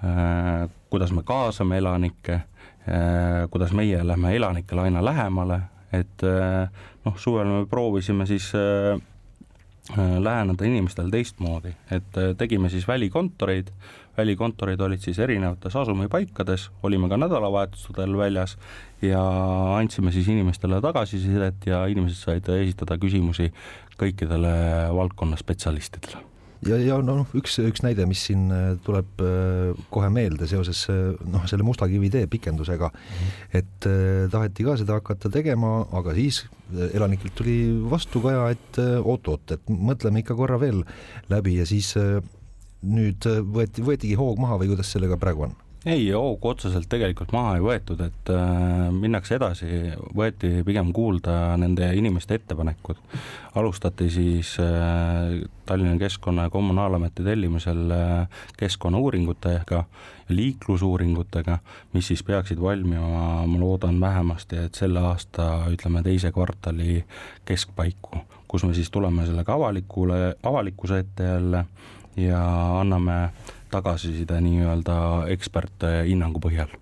äh, 0.05 0.69
kuidas 0.91 1.13
me 1.13 1.25
kaasame 1.27 1.79
elanikke, 1.79 2.41
äh, 2.89 3.47
kuidas 3.51 3.73
meie 3.73 4.03
lähme 4.07 4.37
elanikele 4.37 4.89
aina 4.89 5.05
lähemale, 5.05 5.61
et 5.93 6.23
noh, 7.05 7.17
suvel 7.21 7.51
me 7.51 7.67
proovisime 7.69 8.25
siis 8.25 8.47
läheneda 9.93 10.65
inimestele 10.65 11.13
teistmoodi, 11.13 11.75
et 11.93 12.17
tegime 12.41 12.71
siis 12.73 12.87
välikontoreid 12.89 13.69
välikontorid 14.17 14.81
olid 14.81 15.01
siis 15.01 15.19
erinevates 15.19 15.77
asumipaikades, 15.77 16.71
olime 16.83 17.09
ka 17.09 17.17
nädalavahetustel 17.17 18.17
väljas 18.19 18.59
ja 19.03 19.23
andsime 19.77 20.13
siis 20.15 20.29
inimestele 20.33 20.81
tagasisidet 20.85 21.67
ja 21.67 21.85
inimesed 21.91 22.19
said 22.19 22.53
esitada 22.59 22.99
küsimusi 23.03 23.51
kõikidele 23.99 24.53
valdkonna 24.95 25.39
spetsialistidele 25.41 26.23
ja, 26.67 26.79
ja 26.79 26.99
noh, 27.05 27.27
üks, 27.39 27.57
üks 27.63 27.83
näide, 27.85 28.07
mis 28.09 28.23
siin 28.29 28.47
äh, 28.55 28.67
tuleb 28.87 29.23
äh, 29.25 29.73
kohe 29.93 30.11
meelde 30.15 30.47
seoses 30.51 30.85
äh, 30.93 31.15
noh, 31.31 31.47
selle 31.51 31.67
Musta 31.67 31.89
kivi 31.91 32.11
tee 32.13 32.29
pikendusega 32.31 32.91
mm, 32.93 33.17
-hmm. 33.23 33.63
et 33.63 33.89
taheti 34.33 34.67
ka 34.67 34.77
seda 34.81 34.99
hakata 35.01 35.31
tegema, 35.33 35.87
aga 35.93 36.15
siis 36.15 36.45
elanikelt 36.93 37.35
tuli 37.37 37.57
vastukaja, 37.91 38.47
et 38.55 38.79
oot-oot, 39.03 39.57
et 39.57 39.69
mõtleme 39.69 40.23
ikka 40.23 40.37
korra 40.39 40.61
veel 40.61 40.85
läbi 41.31 41.59
ja 41.59 41.67
siis 41.67 41.95
nüüd 42.83 43.27
võeti, 43.55 43.85
võetigi 43.85 44.17
hoog 44.19 44.41
maha 44.41 44.59
või 44.63 44.73
kuidas 44.73 44.93
sellega 44.95 45.19
praegu 45.21 45.49
on? 45.49 45.62
Ei, 45.87 46.11
hoogu 46.11 46.49
otseselt 46.49 46.87
tegelikult 46.91 47.33
maha 47.35 47.57
ei 47.57 47.63
võetud, 47.65 48.01
et 48.05 48.31
äh, 48.31 48.89
minnakse 48.95 49.37
edasi, 49.39 49.67
võeti 50.15 50.61
pigem 50.67 50.93
kuulda 50.95 51.57
nende 51.59 51.89
inimeste 51.99 52.39
ettepanekud. 52.39 53.01
alustati 53.55 54.11
siis 54.11 54.55
äh, 54.63 55.43
Tallinna 55.67 55.99
Keskkonna 55.99 56.47
ja 56.47 56.51
Kommunaalameti 56.51 57.25
tellimusel 57.25 57.91
äh, 57.91 58.29
keskkonnauuringutega 58.57 59.85
ja 60.29 60.37
liiklusuuringutega, 60.37 61.59
mis 61.93 62.07
siis 62.07 62.23
peaksid 62.23 62.61
valmima, 62.61 63.47
ma 63.47 63.59
loodan 63.59 64.01
vähemasti, 64.01 64.57
et 64.57 64.75
selle 64.75 65.01
aasta 65.01 65.67
ütleme 65.71 66.03
teise 66.03 66.33
kvartali 66.33 67.03
keskpaiku, 67.45 68.23
kus 68.49 68.65
me 68.65 68.75
siis 68.75 68.91
tuleme 68.91 69.27
sellega 69.27 69.55
avalikule, 69.55 70.37
avalikkuse 70.43 70.99
ette 70.99 71.25
jälle 71.25 71.65
ja 72.17 72.45
anname 72.81 73.33
tagasiside 73.73 74.39
nii-öelda 74.45 74.97
eksperthinnangu 75.35 76.43
põhjal 76.45 76.73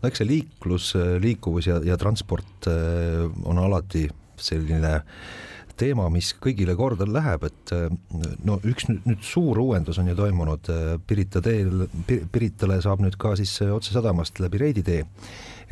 no 0.00 0.10
eks 0.10 0.22
see 0.22 0.28
liiklus, 0.28 0.92
liikuvus 1.22 1.70
ja, 1.70 1.80
ja 1.84 1.98
transport 2.00 2.68
äh, 2.70 3.24
on 3.48 3.60
alati 3.62 4.06
selline 4.40 5.00
teema, 5.78 6.06
mis 6.12 6.28
kõigile 6.38 6.76
korda 6.78 7.06
läheb, 7.08 7.48
et 7.48 7.72
äh, 7.74 7.88
no 8.46 8.58
üks 8.62 8.88
nüüd, 8.90 9.02
nüüd 9.08 9.24
suur 9.26 9.58
uuendus 9.62 9.98
on 10.02 10.10
ju 10.10 10.16
toimunud 10.18 10.70
äh, 10.72 10.84
Pirita 11.06 11.42
teel, 11.44 11.86
Piritale 12.06 12.78
saab 12.84 13.02
nüüd 13.04 13.18
ka 13.20 13.34
siis 13.40 13.56
otse 13.66 13.96
sadamast 13.96 14.38
läbi 14.42 14.62
Reidi 14.62 14.86
tee. 14.86 15.04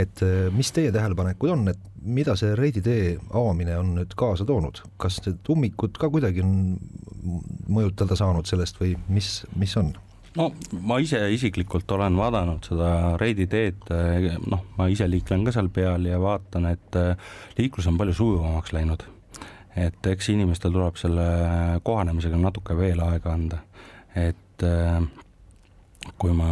et 0.01 0.23
mis 0.57 0.71
teie 0.73 0.89
tähelepanekud 0.89 1.51
on, 1.53 1.67
et 1.69 1.81
mida 2.03 2.33
see 2.41 2.55
Reidi 2.57 2.81
tee 2.83 3.11
avamine 3.29 3.77
on 3.79 3.91
nüüd 3.99 4.15
kaasa 4.19 4.47
toonud, 4.49 4.81
kas 4.97 5.21
need 5.27 5.51
ummikud 5.53 6.01
ka 6.01 6.09
kuidagi 6.11 6.41
on 6.43 6.55
mõjutada 7.69 8.17
saanud 8.19 8.49
sellest 8.49 8.81
või 8.81 8.97
mis, 9.13 9.43
mis 9.61 9.77
on? 9.79 9.93
No 10.37 10.49
ma 10.81 10.99
ise 11.03 11.21
isiklikult 11.35 11.91
olen 11.97 12.17
vaadanud 12.17 12.69
seda 12.69 12.93
Reidi 13.21 13.47
teed, 13.51 13.89
noh, 14.49 14.65
ma 14.79 14.89
ise 14.93 15.09
liiklen 15.11 15.45
ka 15.47 15.55
seal 15.55 15.69
peal 15.75 16.07
ja 16.09 16.21
vaatan, 16.23 16.69
et 16.73 17.01
eh, 17.01 17.33
liiklus 17.59 17.89
on 17.91 17.99
palju 18.01 18.17
sujuvamaks 18.17 18.73
läinud. 18.77 19.05
et 19.77 20.07
eks 20.07 20.29
inimestel 20.29 20.73
tuleb 20.73 20.99
selle 21.01 21.27
kohanemisega 21.83 22.37
natuke 22.37 22.77
veel 22.77 23.01
aega 23.01 23.33
anda, 23.33 23.63
et 24.17 24.65
eh, 24.69 24.99
kui 26.19 26.35
ma 26.35 26.49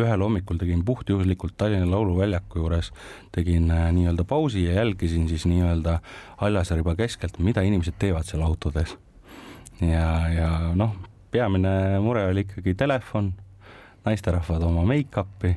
ühel 0.00 0.24
hommikul 0.24 0.58
tegin 0.58 0.82
puhtjuhuslikult 0.84 1.54
Tallinna 1.56 1.90
Lauluväljaku 1.90 2.62
juures, 2.62 2.92
tegin 3.34 3.70
eh, 3.70 3.86
nii-öelda 3.96 4.24
pausi 4.24 4.64
ja 4.64 4.80
jälgisin 4.80 5.28
siis 5.28 5.46
nii-öelda 5.50 6.00
Haljasriba 6.42 6.94
keskelt, 6.98 7.38
mida 7.38 7.62
inimesed 7.66 7.98
teevad 7.98 8.26
seal 8.26 8.42
autodes 8.46 8.96
ja, 9.80 10.10
ja 10.34 10.50
noh, 10.74 10.96
peamine 11.30 11.98
mure 12.02 12.26
oli 12.30 12.44
ikkagi 12.46 12.74
telefon, 12.78 13.32
naisterahvad 14.04 14.62
oma 14.66 14.84
make-up'i 14.88 15.54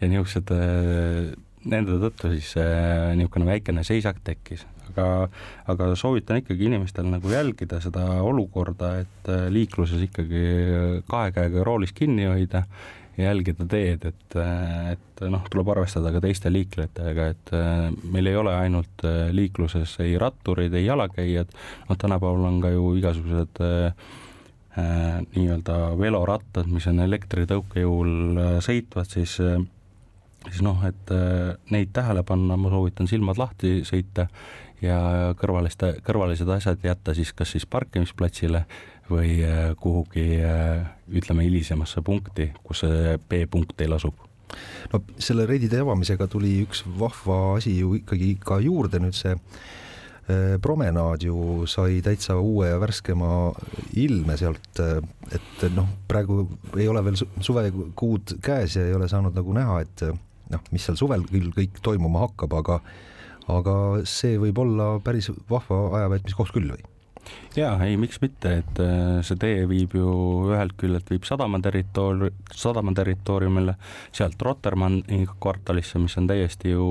ja 0.00 0.10
niisugused, 0.10 0.52
äh, 0.54 1.34
nende 1.70 1.98
tõttu 2.02 2.32
siis 2.34 2.54
äh, 2.60 3.12
niisugune 3.18 3.48
väikene 3.48 3.84
seisak 3.86 4.20
tekkis, 4.24 4.64
aga, 4.90 5.06
aga 5.70 5.92
soovitan 5.98 6.42
ikkagi 6.42 6.68
inimestel 6.68 7.08
nagu 7.10 7.30
jälgida 7.32 7.80
seda 7.84 8.04
olukorda, 8.24 8.96
et 9.04 9.32
äh, 9.32 9.46
liikluses 9.54 10.04
ikkagi 10.08 10.44
kahe 11.10 11.32
käega 11.36 11.64
roolis 11.66 11.94
kinni 11.96 12.28
hoida 12.28 12.64
jälgida 13.14 13.62
teed, 13.70 14.08
et, 14.10 14.36
et 14.90 15.20
noh, 15.30 15.44
tuleb 15.46 15.68
arvestada 15.70 16.10
ka 16.10 16.18
teiste 16.24 16.50
liiklejatega, 16.50 17.26
et 17.30 17.52
meil 18.10 18.26
ei 18.26 18.34
ole 18.34 18.50
ainult 18.58 19.04
liikluses 19.30 19.92
ei 20.02 20.16
ratturid, 20.18 20.74
ei 20.74 20.88
jalakäijad, 20.88 21.54
noh, 21.86 22.00
tänapäeval 22.00 22.48
on 22.48 22.58
ka 22.64 22.72
ju 22.74 22.88
igasugused 22.98 23.62
nii-öelda 24.76 25.74
velorattad, 25.98 26.66
mis 26.66 26.86
on 26.90 26.98
elektritõukejõul 27.04 28.40
sõitvad, 28.64 29.06
siis 29.06 29.36
siis 29.38 30.60
noh, 30.66 30.80
et 30.84 31.12
neid 31.70 31.92
tähele 31.94 32.24
panna, 32.26 32.56
ma 32.60 32.72
soovitan 32.72 33.06
silmad 33.08 33.38
lahti 33.38 33.78
sõita 33.86 34.26
ja 34.84 34.98
kõrvaliste, 35.38 35.94
kõrvalised 36.04 36.50
asjad 36.56 36.82
jätta 36.84 37.14
siis 37.16 37.32
kas 37.36 37.54
siis 37.54 37.66
parkimisplatsile 37.70 38.64
või 39.10 39.38
äh, 39.44 39.72
kuhugi 39.80 40.40
äh, 40.44 40.84
ütleme 41.12 41.44
hilisemasse 41.44 42.02
punkti, 42.04 42.50
kus 42.64 42.84
see 42.84 43.16
B-punkt 43.28 43.76
teil 43.76 43.96
asub. 43.96 44.16
No 44.92 45.00
selle 45.18 45.46
reidide 45.50 45.80
avamisega 45.82 46.28
tuli 46.30 46.56
üks 46.62 46.84
vahva 46.98 47.56
asi 47.58 47.78
ju 47.78 47.94
ikkagi 47.98 48.34
ka 48.40 48.60
juurde, 48.64 49.00
nüüd 49.02 49.16
see 49.18 49.34
äh, 49.34 49.64
promenaad 50.64 51.22
ju 51.26 51.66
sai 51.68 51.98
täitsa 52.04 52.38
uue 52.40 52.70
ja 52.70 52.78
värskema 52.80 53.28
ilme 54.00 54.36
sealt, 54.40 54.80
et 55.36 55.64
noh, 55.76 55.90
praegu 56.08 56.46
ei 56.78 56.86
ole 56.88 57.02
veel 57.04 57.18
suvekuud 57.20 58.38
käes 58.44 58.78
ja 58.78 58.86
ei 58.88 58.96
ole 58.96 59.08
saanud 59.10 59.36
nagu 59.36 59.56
näha, 59.56 59.82
et 59.84 60.06
noh, 60.52 60.64
mis 60.72 60.86
seal 60.86 60.96
suvel 61.00 61.26
küll 61.28 61.52
kõik 61.56 61.82
toimuma 61.84 62.24
hakkab, 62.24 62.56
aga 62.62 62.80
aga 63.52 63.76
see 64.08 64.38
võib 64.40 64.58
olla 64.62 64.94
päris 65.04 65.28
vahva 65.50 65.86
ajaveetmiskoht 66.00 66.52
küll 66.54 66.72
või? 66.72 66.84
jaa, 67.56 67.78
ei, 67.86 67.96
miks 68.00 68.18
mitte, 68.20 68.50
et 68.60 68.80
äh, 68.82 69.20
see 69.24 69.38
tee 69.40 69.62
viib 69.68 69.94
ju 69.96 70.08
ühelt 70.50 70.74
küljelt 70.80 71.08
viib 71.08 71.24
sadama 71.28 71.60
territoor-, 71.64 72.30
sadama 72.52 72.92
territooriumile, 72.96 73.76
sealt 74.12 74.42
Rotermanni 74.44 75.22
kvartalisse, 75.32 76.00
mis 76.02 76.16
on 76.20 76.28
täiesti 76.28 76.74
ju 76.74 76.84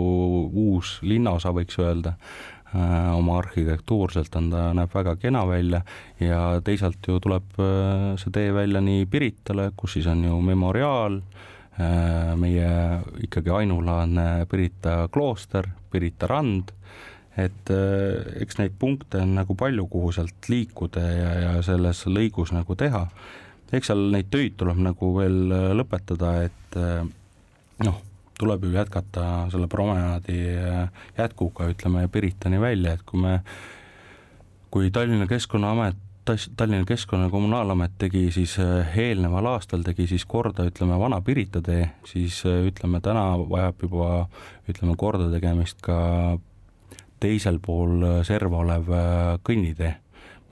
uus 0.50 0.96
linnaosa, 1.06 1.54
võiks 1.54 1.78
öelda 1.82 2.16
äh, 2.16 2.53
oma 2.74 3.38
arhitektuurselt 3.42 4.36
on 4.40 4.52
ta, 4.54 4.68
näeb 4.74 4.94
väga 4.94 5.16
kena 5.22 5.44
välja 5.48 5.84
ja 6.20 6.44
teisalt 6.66 7.08
ju 7.08 7.20
tuleb 7.24 7.60
äh, 7.62 8.14
see 8.22 8.34
tee 8.34 8.54
välja 8.56 8.82
nii 8.82 9.06
Piritale, 9.06 9.72
kus 9.78 9.98
siis 9.98 10.08
on 10.12 10.24
ju 10.26 10.40
memoriaal, 10.42 11.22
meie 12.38 12.66
ikkagi 13.26 13.50
ainulaadne 13.50 14.46
Pirita 14.46 15.08
klooster, 15.10 15.66
Pirita 15.90 16.28
rand 16.30 16.70
et 17.40 17.72
äh, 17.74 18.42
eks 18.44 18.60
neid 18.60 18.76
punkte 18.80 19.22
on 19.24 19.34
nagu 19.40 19.56
palju, 19.58 19.88
kuhu 19.90 20.12
sealt 20.14 20.50
liikuda 20.52 21.02
ja, 21.02 21.32
ja 21.46 21.54
selles 21.66 22.04
lõigus 22.10 22.54
nagu 22.54 22.78
teha. 22.78 23.08
eks 23.74 23.90
seal 23.90 24.04
neid 24.14 24.30
töid 24.30 24.54
tuleb 24.60 24.82
nagu 24.86 25.14
veel 25.18 25.40
äh, 25.50 25.70
lõpetada, 25.74 26.36
et 26.46 26.78
äh, 26.78 27.02
noh, 27.88 28.02
tuleb 28.40 28.64
ju 28.66 28.72
jätkata 28.74 29.26
selle 29.54 29.68
promenaadi 29.70 30.40
jätkuga, 31.18 31.68
ütleme 31.70 32.08
Piritani 32.12 32.62
välja, 32.62 32.96
et 32.98 33.04
kui 33.06 33.22
me, 33.22 33.40
kui 34.74 34.92
Tallinna 34.92 35.28
Keskkonnaamet 35.30 36.00
Tallinna 36.56 36.86
Keskkonna- 36.88 37.30
Kommunaalamet 37.30 37.92
tegi 38.00 38.32
siis 38.32 38.56
eelneval 38.96 39.46
aastal, 39.46 39.82
tegi 39.84 40.08
siis 40.08 40.24
korda, 40.26 40.64
ütleme, 40.64 40.96
Vana 41.00 41.20
Pirita 41.22 41.62
tee, 41.62 41.90
siis 42.08 42.38
ütleme, 42.46 43.02
täna 43.04 43.26
vajab 43.38 43.84
juba 43.84 44.08
ütleme, 44.72 44.96
korda 44.96 45.28
tegemist 45.34 45.82
ka 45.84 45.98
teisel 47.24 47.60
pool 47.64 48.04
äh, 48.04 48.22
serva 48.28 48.62
olev 48.64 48.90
äh, 48.92 49.36
kõnnitee, 49.48 49.94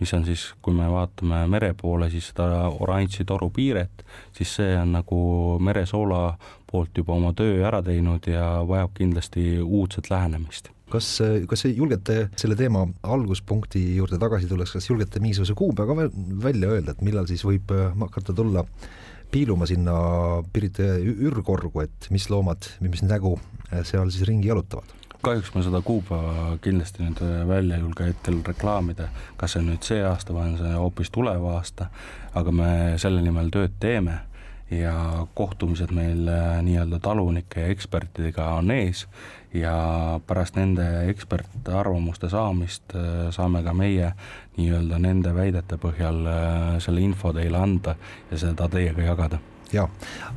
mis 0.01 0.13
on 0.17 0.25
siis, 0.25 0.47
kui 0.63 0.75
me 0.75 0.87
vaatame 0.91 1.43
mere 1.51 1.73
poole, 1.77 2.09
siis 2.13 2.31
seda 2.31 2.47
oranži 2.71 3.25
toru 3.27 3.51
piiret, 3.53 4.05
siis 4.37 4.55
see 4.57 4.75
on 4.79 4.95
nagu 4.97 5.21
meresoola 5.63 6.23
poolt 6.71 6.97
juba 6.97 7.15
oma 7.17 7.33
töö 7.37 7.61
ära 7.67 7.81
teinud 7.85 8.27
ja 8.29 8.61
vajab 8.67 8.95
kindlasti 8.97 9.59
uudset 9.61 10.09
lähenemist. 10.11 10.71
Kas, 10.91 11.07
kas 11.47 11.63
julgete 11.69 12.25
selle 12.39 12.57
teema 12.59 12.83
alguspunkti 13.07 13.79
juurde 13.95 14.19
tagasi 14.19 14.49
tulles, 14.49 14.73
kas 14.75 14.89
julgete 14.89 15.21
mingisuguse 15.23 15.55
kuupäeva 15.55 15.95
välja 16.43 16.73
öelda, 16.73 16.95
et 16.95 17.05
millal 17.05 17.29
siis 17.31 17.45
võib 17.47 17.71
äh, 17.75 17.93
hakata 18.03 18.35
tulla 18.35 18.65
piiluma 19.31 19.67
sinna 19.69 19.93
Pirita 20.51 20.97
ürgorgu, 20.99 21.85
et 21.85 22.09
mis 22.11 22.27
loomad, 22.29 22.67
mis 22.83 23.05
nägu 23.05 23.37
seal 23.87 24.11
siis 24.11 24.27
ringi 24.27 24.51
jalutavad? 24.51 24.97
kahjuks 25.21 25.51
ma 25.53 25.61
seda 25.61 25.81
kuupäeva 25.85 26.55
kindlasti 26.65 27.03
nüüd 27.05 27.19
äh, 27.21 27.43
välja 27.47 27.77
ei 27.77 27.83
julge 27.83 28.07
hetkel 28.09 28.39
reklaamida, 28.45 29.11
kas 29.37 29.53
see 29.53 29.61
on 29.61 29.67
nüüd 29.69 29.85
see 29.85 30.01
aasta 30.01 30.33
või 30.33 30.47
on 30.49 30.55
see 30.57 30.71
hoopis 30.73 31.11
tulev 31.13 31.45
aasta, 31.53 31.91
aga 32.37 32.53
me 32.55 32.69
selle 33.01 33.21
nimel 33.21 33.51
tööd 33.53 33.75
teeme 33.79 34.17
ja 34.71 35.27
kohtumised 35.33 35.91
meil 35.91 36.27
äh, 36.27 36.61
nii-öelda 36.63 36.99
talunike 36.99 37.61
ja 37.61 37.67
ekspertidega 37.73 38.47
on 38.55 38.71
ees 38.71 39.05
ja 39.53 39.73
pärast 40.27 40.55
nende 40.55 40.85
ekspertarvamuste 41.11 42.29
saamist 42.31 42.95
äh, 42.95 43.29
saame 43.35 43.63
ka 43.63 43.73
meie 43.75 44.13
nii-öelda 44.57 44.99
nende 44.99 45.33
väidete 45.35 45.77
põhjal 45.81 46.21
selle 46.83 47.01
info 47.03 47.33
teile 47.35 47.59
anda 47.59 47.95
ja 48.31 48.37
seda 48.39 48.67
teiega 48.71 49.03
jagada. 49.11 49.39
Ja 49.71 49.87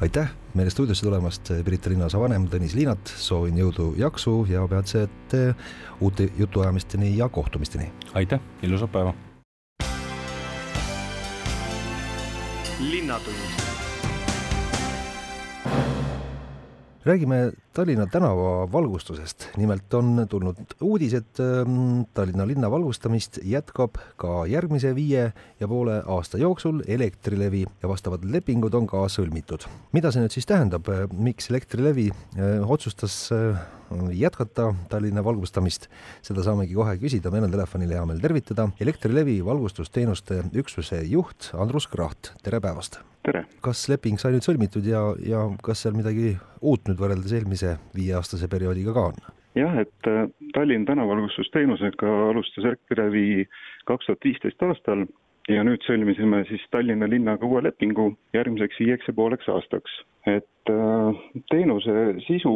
aitäh 0.03 0.31
meile 0.55 0.71
stuudiosse 0.71 1.07
tulemast, 1.07 1.51
Pirita 1.67 1.91
linnaosa 1.91 2.21
vanem 2.23 2.47
Tõnis 2.51 2.77
Liinat, 2.79 3.11
soovin 3.19 3.59
jõudu, 3.59 3.91
jaksu 3.99 4.45
ja 4.51 4.63
peatselt 4.71 5.35
uute 6.01 6.29
jutuajamisteni 6.39 7.17
ja 7.17 7.29
kohtumisteni. 7.29 7.91
aitäh, 8.15 8.41
ilusat 8.63 8.93
päeva. 8.93 9.15
linnatund 12.81 13.64
räägime 17.05 17.53
Tallinna 17.73 18.07
tänava 18.07 18.73
valgustusest, 18.73 19.49
nimelt 19.57 19.95
on 19.95 20.27
tulnud 20.31 20.57
uudis, 20.81 21.15
et 21.15 21.41
ähm, 21.41 22.05
Tallinna 22.15 22.47
linna 22.47 22.71
valgustamist 22.71 23.39
jätkab 23.45 23.99
ka 24.17 24.47
järgmise 24.49 24.95
viie 24.95 25.27
ja 25.61 25.69
poole 25.69 26.01
aasta 26.07 26.39
jooksul 26.39 26.83
Elektrilevi 26.87 27.65
ja 27.83 27.89
vastavad 27.89 28.25
lepingud 28.25 28.75
on 28.75 28.87
ka 28.87 29.05
sõlmitud. 29.13 29.69
mida 29.93 30.13
see 30.13 30.25
nüüd 30.25 30.33
siis 30.33 30.49
tähendab, 30.49 30.89
miks 31.13 31.51
Elektrilevi 31.51 32.09
äh, 32.11 32.71
otsustas 32.71 33.29
äh, 33.33 33.61
jätkata 34.13 34.73
Tallinna 34.89 35.25
valgustamist, 35.25 35.91
seda 36.23 36.43
saamegi 36.43 36.75
kohe 36.75 36.97
küsida, 36.99 37.31
meil 37.31 37.45
on 37.45 37.53
telefonil 37.53 37.93
hea 37.93 38.07
meel 38.07 38.23
tervitada 38.23 38.71
Elektrilevi 38.81 39.43
valgustusteenuste 39.45 40.47
üksuse 40.55 41.05
juht 41.05 41.53
Andrus 41.53 41.91
Kraht, 41.91 42.33
tere 42.43 42.65
päevast! 42.65 43.03
Tere! 43.25 43.45
kas 43.65 43.87
leping 43.91 44.21
sai 44.21 44.35
nüüd 44.35 44.47
sõlmitud 44.47 44.87
ja, 44.89 45.03
ja 45.25 45.47
kas 45.65 45.85
seal 45.85 45.97
midagi 45.97 46.35
uut 46.61 46.85
nüüd 46.89 47.01
võrreldes 47.01 47.35
eelmise 47.37 47.77
viieaastase 47.97 48.49
perioodiga 48.53 48.95
ka 48.97 49.07
on? 49.13 49.21
jah, 49.59 49.77
et 49.85 50.11
äh, 50.11 50.27
Tallinn 50.57 50.87
tänavalgustusteenusega 50.89 52.17
alustas 52.31 52.67
Elektrilevi 52.71 53.45
kaks 53.89 54.11
tuhat 54.11 54.29
viisteist 54.29 54.67
aastal 54.67 55.07
ja 55.51 55.65
nüüd 55.67 55.85
sõlmisime 55.87 56.43
siis 56.49 56.65
Tallinna 56.73 57.09
linnaga 57.11 57.47
uue 57.49 57.65
lepingu 57.65 58.11
järgmiseks 58.37 58.81
viieks 58.81 59.09
ja 59.09 59.17
pooleks 59.17 59.49
aastaks. 59.53 60.03
et 60.27 60.73
äh, 60.73 61.25
teenuse 61.53 62.21
sisu 62.29 62.55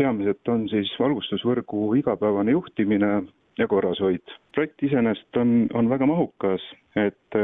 peamiselt 0.00 0.48
on 0.48 0.66
siis 0.72 0.90
valgustusvõrgu 0.98 1.92
igapäevane 2.00 2.56
juhtimine 2.56 3.12
ja 3.58 3.68
korrashoid. 3.68 4.24
projekt 4.54 4.82
iseenesest 4.82 5.36
on, 5.36 5.66
on 5.74 5.88
väga 5.92 6.06
mahukas, 6.08 6.64
et 6.96 7.40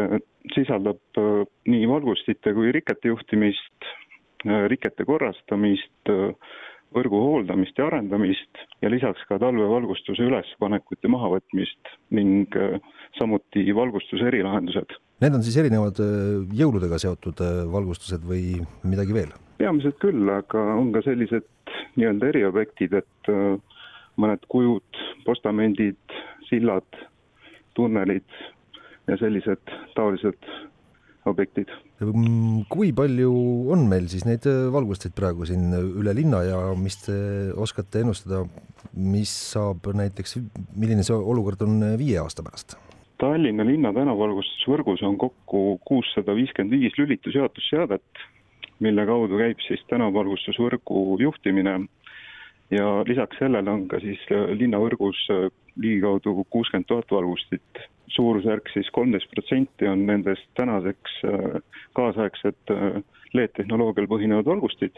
sisaldab 0.55 1.21
äh, 1.21 1.43
nii 1.71 1.89
valgustite 1.91 2.55
kui 2.57 2.73
rikete 2.75 3.13
juhtimist, 3.13 3.89
äh, 4.47 4.67
rikete 4.71 5.07
korrastamist, 5.09 6.13
võrgu 6.95 7.19
hooldamist 7.21 7.77
ja 7.77 7.85
arendamist 7.91 8.61
ja 8.81 8.89
lisaks 8.89 9.21
ka 9.29 9.37
talvevalgustuse 9.43 10.25
ülespanekut 10.25 11.03
ja 11.05 11.11
mahavõtmist 11.13 11.91
ning 12.17 12.55
samuti 13.19 13.67
valgustuse 13.77 14.25
erilahendused. 14.31 14.95
Need 15.21 15.37
on 15.37 15.45
siis 15.45 15.59
erinevad 15.61 16.01
jõuludega 16.57 16.97
seotud 17.03 17.43
valgustused 17.75 18.25
või 18.25 18.63
midagi 18.89 19.17
veel? 19.17 19.37
peamiselt 19.59 19.99
küll, 20.01 20.23
aga 20.33 20.63
on 20.79 20.93
ka 20.95 21.03
sellised 21.05 21.45
nii-öelda 21.99 22.29
eriobjektid, 22.31 22.95
et 22.95 23.31
mõned 24.19 24.45
kujud, 24.49 25.03
postamendid, 25.27 26.19
sillad, 26.49 27.03
tunnelid 27.79 28.39
ja 29.09 29.17
sellised 29.21 29.73
taolised 29.97 30.51
objektid. 31.29 31.71
Mm, 32.01 32.65
kui 32.71 32.93
palju 32.97 33.31
on 33.75 33.87
meil 33.91 34.07
siis 34.11 34.25
neid 34.29 34.47
äh, 34.49 34.69
valgusteid 34.73 35.17
praegu 35.19 35.47
siin 35.49 35.73
üle 35.75 36.15
linna 36.17 36.43
ja 36.47 36.61
mis 36.79 37.01
te 37.05 37.17
oskate 37.59 38.05
ennustada, 38.05 38.45
mis 38.95 39.33
saab 39.53 39.91
näiteks, 39.99 40.39
milline 40.77 41.05
see 41.07 41.17
olukord 41.17 41.65
on 41.67 41.83
viie 42.01 42.21
aasta 42.23 42.45
pärast? 42.47 42.79
Tallinna 43.19 43.67
linna 43.67 43.91
tänavalgustusvõrgus 43.97 45.03
on 45.03 45.17
kokku 45.19 45.81
kuussada 45.89 46.37
viiskümmend 46.39 46.77
viis 46.79 46.95
lülitusjaotusseadet, 47.01 48.23
mille 48.85 49.07
kaudu 49.09 49.41
käib 49.41 49.59
siis 49.67 49.83
tänavalgustusvõrgu 49.91 51.19
juhtimine 51.25 51.81
ja 52.71 52.87
lisaks 53.09 53.41
sellele 53.43 53.71
on 53.71 53.89
ka 53.91 54.01
siis 54.05 54.23
äh, 54.31 54.53
linnavõrgus 54.61 55.25
äh, 55.35 55.49
ligikaudu 55.81 56.45
kuuskümmend 56.51 56.87
tuhat 56.89 57.11
valgustit. 57.11 57.87
Suurusjärk 58.15 58.71
siis 58.73 58.91
kolmteist 58.95 59.31
protsenti 59.35 59.89
on 59.89 60.07
nendest 60.07 60.49
tänaseks 60.59 61.21
äh, 61.29 61.61
kaasaegsed 61.99 62.75
LED-tehnoloogial 63.35 64.09
põhinevad 64.11 64.49
valgustid. 64.49 64.97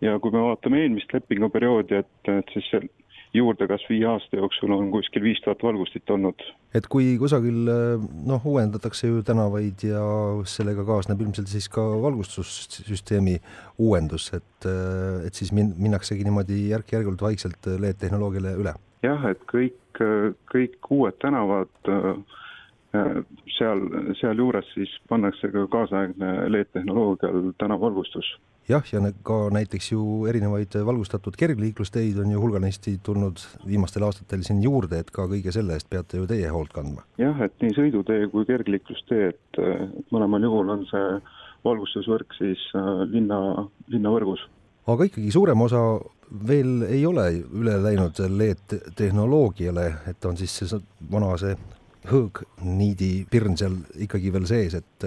ja 0.00 0.18
kui 0.18 0.32
me 0.34 0.40
vaatame 0.42 0.80
eelmist 0.82 1.12
lepinguperioodi, 1.14 2.00
et, 2.02 2.30
et 2.32 2.48
siis 2.54 2.70
juurdekasv 3.36 3.92
viie 3.92 4.06
aasta 4.08 4.36
jooksul 4.36 4.72
on 4.74 4.90
kuskil 4.92 5.24
viis 5.24 5.40
tuhat 5.44 5.62
valgustit 5.64 6.10
olnud. 6.10 6.42
et 6.74 6.86
kui 6.90 7.14
kusagil 7.20 7.68
noh, 8.28 8.46
uuendatakse 8.54 9.08
ju 9.08 9.22
tänavaid 9.26 9.84
ja 9.88 10.02
sellega 10.48 10.84
kaasneb 10.88 11.20
ilmselt 11.24 11.48
siis 11.48 11.68
ka 11.72 11.84
valgustussüsteemi 12.02 13.38
uuendus, 13.78 14.30
et, 14.36 14.68
et 15.26 15.34
siis 15.34 15.52
min-, 15.56 15.74
minnaksegi 15.78 16.24
niimoodi 16.28 16.66
järk-järgult 16.72 17.24
vaikselt 17.24 17.70
LED-tehnoloogiale 17.78 18.56
üle? 18.60 18.76
jah, 19.02 19.24
et 19.32 19.40
kõik, 19.50 19.78
kõik 20.52 20.90
uued 20.90 21.18
tänavad 21.22 21.90
seal, 23.56 23.82
sealjuures 24.20 24.68
siis 24.74 24.92
pannakse 25.08 25.48
ka 25.52 25.66
kaasaegne 25.72 26.32
LED-tehnoloogial 26.52 27.52
tänavalgustus 27.58 28.34
jah, 28.68 28.84
ja 28.92 29.00
ka 29.26 29.36
näiteks 29.54 29.92
ju 29.92 30.02
erinevaid 30.30 30.76
valgustatud 30.86 31.36
kergliiklusteid 31.38 32.18
on 32.22 32.30
ju 32.30 32.40
hulganisti 32.40 32.98
tulnud 33.04 33.42
viimastel 33.66 34.06
aastatel 34.06 34.44
siin 34.46 34.62
juurde, 34.62 35.02
et 35.02 35.10
ka 35.14 35.26
kõige 35.30 35.54
selle 35.54 35.76
eest 35.76 35.90
peate 35.90 36.20
ju 36.20 36.28
teie 36.30 36.50
hoolt 36.52 36.72
kandma. 36.74 37.04
jah, 37.18 37.38
et 37.44 37.54
nii 37.62 37.74
sõidutee 37.78 38.28
kui 38.32 38.46
kergliiklustee, 38.48 39.32
et 39.32 39.62
mõlemal 40.14 40.48
juhul 40.48 40.74
on 40.76 40.86
see 40.90 41.06
valgustusvõrk 41.66 42.34
siis 42.38 42.62
äh, 42.78 43.04
linna, 43.10 43.38
linnavõrgus. 43.92 44.46
aga 44.90 45.06
ikkagi 45.10 45.30
suurem 45.34 45.60
osa 45.68 45.82
veel 46.48 46.86
ei 46.88 47.04
ole 47.06 47.26
üle 47.52 47.76
läinud 47.82 48.18
LED-tehnoloogiale, 48.40 49.86
et 50.10 50.24
on 50.24 50.36
siis 50.40 50.54
see 50.62 50.80
vana 51.12 51.34
see 51.40 51.56
hõõgniidi 52.08 53.12
pirn 53.30 53.56
seal 53.58 53.76
ikkagi 54.06 54.32
veel 54.34 54.46
sees, 54.50 54.74
et 54.80 55.06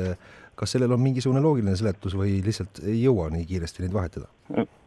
kas 0.55 0.75
sellel 0.75 0.95
on 0.95 1.01
mingisugune 1.03 1.41
loogiline 1.43 1.75
seletus 1.75 2.15
või 2.15 2.37
lihtsalt 2.45 2.79
ei 2.85 3.01
jõua 3.03 3.27
nii 3.33 3.47
kiiresti 3.49 3.83
neid 3.83 3.95
vahetada? 3.95 4.29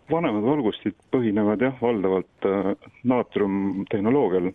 vanemad 0.08 0.40
valgustid 0.40 0.96
põhinevad 1.12 1.60
jah, 1.60 1.74
valdavalt 1.82 2.46
äh, 2.48 2.70
naatriumtehnoloogial, 3.12 4.46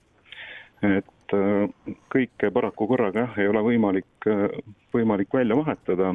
et 0.87 1.35
äh, 1.37 1.91
kõike 2.09 2.49
paraku 2.55 2.87
korraga 2.89 3.27
jah, 3.27 3.37
ei 3.37 3.51
ole 3.51 3.61
võimalik 3.67 4.29
võimalik 4.93 5.33
välja 5.33 5.57
vahetada, 5.57 6.13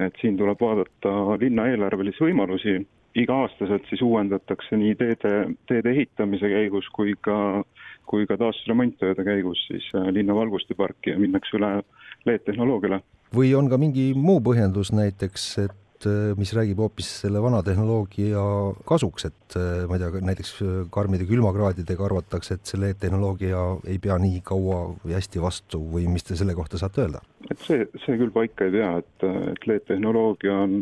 et 0.00 0.16
siin 0.20 0.36
tuleb 0.40 0.60
vaadata 0.60 1.12
linna 1.40 1.66
eelarvelisi 1.70 2.24
võimalusi, 2.24 2.78
iga-aastaselt 3.18 3.88
siis 3.90 4.02
uuendatakse 4.06 4.76
nii 4.78 4.94
teede, 4.98 5.32
teede 5.68 5.94
ehitamise 5.96 6.50
käigus 6.52 6.88
kui 6.94 7.14
ka, 7.20 7.62
kui 8.06 8.26
ka 8.30 8.36
taastusremonttööde 8.40 9.24
käigus 9.26 9.64
siis 9.66 9.88
äh, 9.94 10.10
linna 10.14 10.36
valgustiparki 10.36 11.14
ja 11.14 11.18
minnakse 11.18 11.58
üle 11.58 11.80
LED-tehnoloogiale 12.28 13.00
või 13.36 13.52
on 13.58 13.70
ka 13.70 13.78
mingi 13.80 14.10
muu 14.16 14.40
põhjendus 14.44 14.90
näiteks, 14.94 15.44
et 15.64 16.06
äh, 16.08 16.32
mis 16.38 16.52
räägib 16.56 16.80
hoopis 16.82 17.10
selle 17.22 17.42
vana 17.42 17.62
tehnoloogia 17.66 18.42
kasuks, 18.88 19.28
et 19.30 19.58
äh, 19.58 19.84
ma 19.88 19.98
ei 19.98 20.02
tea, 20.02 20.24
näiteks 20.30 20.54
äh, 20.64 20.72
karmide 20.92 21.28
külmakraadidega 21.28 22.06
arvatakse, 22.08 22.58
et 22.58 22.70
see 22.70 22.80
LED-tehnoloogia 22.82 23.62
ei 23.90 24.00
pea 24.02 24.18
nii 24.22 24.42
kaua 24.46 24.82
hästi 25.06 25.42
vastu 25.42 25.82
või 25.94 26.08
mis 26.10 26.26
te 26.26 26.38
selle 26.38 26.56
kohta 26.58 26.80
saate 26.80 27.06
öelda? 27.06 27.22
et 27.50 27.62
see, 27.66 27.86
see 28.04 28.18
küll 28.18 28.34
paika 28.34 28.66
ei 28.66 28.76
pea, 28.78 28.92
et, 29.02 29.28
et 29.54 29.70
LED-tehnoloogia 29.70 30.58
on, 30.66 30.76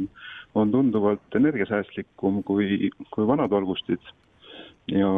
on 0.58 0.72
tunduvalt 0.74 1.36
energiasäästlikum 1.38 2.42
kui, 2.46 2.90
kui 3.14 3.26
vanad 3.26 3.50
valgustid. 3.50 4.02
Ja 4.88 5.08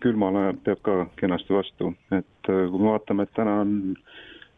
külmale 0.00 0.54
peab 0.64 0.80
ka 0.86 0.92
kenasti 1.20 1.52
vastu, 1.52 1.90
et 2.16 2.48
kui 2.48 2.78
me 2.80 2.94
vaatame, 2.94 3.26
et 3.26 3.34
täna 3.36 3.58
on 3.60 3.74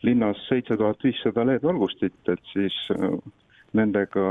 linnas 0.05 0.41
seitse 0.49 0.77
tuhat 0.79 1.05
viissada 1.05 1.45
LED-valgustit, 1.49 2.17
et 2.33 2.51
siis 2.53 2.75
äh, 2.95 3.15
nendega 3.77 4.27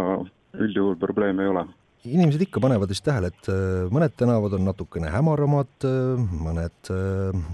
üldjuhul 0.54 1.00
probleeme 1.02 1.46
ei 1.46 1.54
ole. 1.54 1.66
Inimesed 2.04 2.42
ikka 2.44 2.60
panevad 2.60 2.92
vist 2.92 3.06
tähele, 3.06 3.30
et 3.32 3.50
äh, 3.52 3.86
mõned 3.94 4.16
tänavad 4.20 4.58
on 4.58 4.66
natukene 4.68 5.12
hämaramad, 5.14 5.88
äh, 5.88 6.26
mõned 6.48 6.92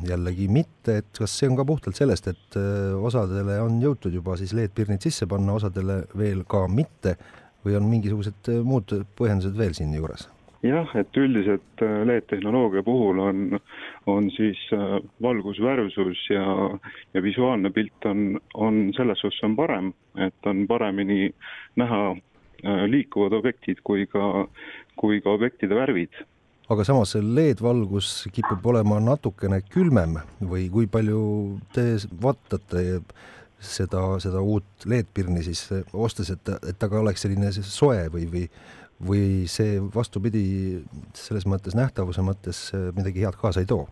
jällegi 0.09 0.49
mitte, 0.51 0.99
et 1.03 1.21
kas 1.21 1.37
see 1.37 1.49
on 1.51 1.59
ka 1.59 1.67
puhtalt 1.69 1.99
sellest, 1.99 2.31
et 2.31 2.59
osadele 2.99 3.59
on 3.63 3.77
jõutud 3.83 4.15
juba 4.15 4.37
siis 4.39 4.55
LED-pirnid 4.57 5.05
sisse 5.05 5.29
panna, 5.29 5.55
osadele 5.59 6.01
veel 6.17 6.43
ka 6.49 6.65
mitte 6.71 7.15
või 7.65 7.77
on 7.79 7.87
mingisugused 7.91 8.51
muud 8.63 8.93
põhjendused 9.19 9.57
veel 9.57 9.75
siin 9.77 9.95
juures? 9.95 10.29
jah, 10.63 10.89
et 10.99 11.17
üldiselt 11.17 11.83
äh, 11.83 12.01
LED-tehnoloogia 12.07 12.83
puhul 12.83 13.19
on, 13.23 13.59
on 14.11 14.27
siis 14.35 14.59
äh, 14.75 14.97
valgusvärvsus 15.23 16.25
ja, 16.33 16.45
ja 17.13 17.23
visuaalne 17.23 17.71
pilt 17.71 18.05
on, 18.05 18.39
on 18.53 18.81
selles 18.97 19.21
suhtes 19.23 19.43
on 19.47 19.55
parem, 19.55 19.93
et 20.19 20.51
on 20.51 20.65
paremini 20.67 21.29
näha 21.79 22.01
äh, 22.11 22.83
liikuvad 22.91 23.37
objektid 23.39 23.79
kui 23.87 24.05
ka, 24.11 24.47
kui 24.99 25.21
ka 25.23 25.37
objektide 25.39 25.79
värvid 25.79 26.19
aga 26.69 26.83
samas 26.85 27.15
LED-valgus 27.15 28.27
kipub 28.33 28.65
olema 28.69 28.99
natukene 29.01 29.61
külmem 29.71 30.19
või 30.51 30.67
kui 30.69 30.91
palju 30.91 31.21
te 31.73 31.95
vaatate 32.21 32.99
seda, 33.59 34.01
seda 34.23 34.41
uut 34.41 34.85
LED-pirni 34.85 35.43
siis 35.43 35.65
ostes, 35.93 36.29
et, 36.33 36.51
et 36.69 36.77
ta 36.79 36.89
ka 36.89 36.99
oleks 36.99 37.25
selline 37.25 37.51
soe 37.51 38.05
või, 38.13 38.27
või 38.31 38.45
või 39.07 39.47
see 39.47 39.79
vastupidi, 39.95 40.81
selles 41.15 41.47
mõttes 41.47 41.75
nähtavuse 41.77 42.23
mõttes 42.25 42.69
äh, 42.75 42.89
midagi 42.95 43.23
head 43.23 43.37
kaasa 43.39 43.63
ei 43.63 43.69
too? 43.69 43.87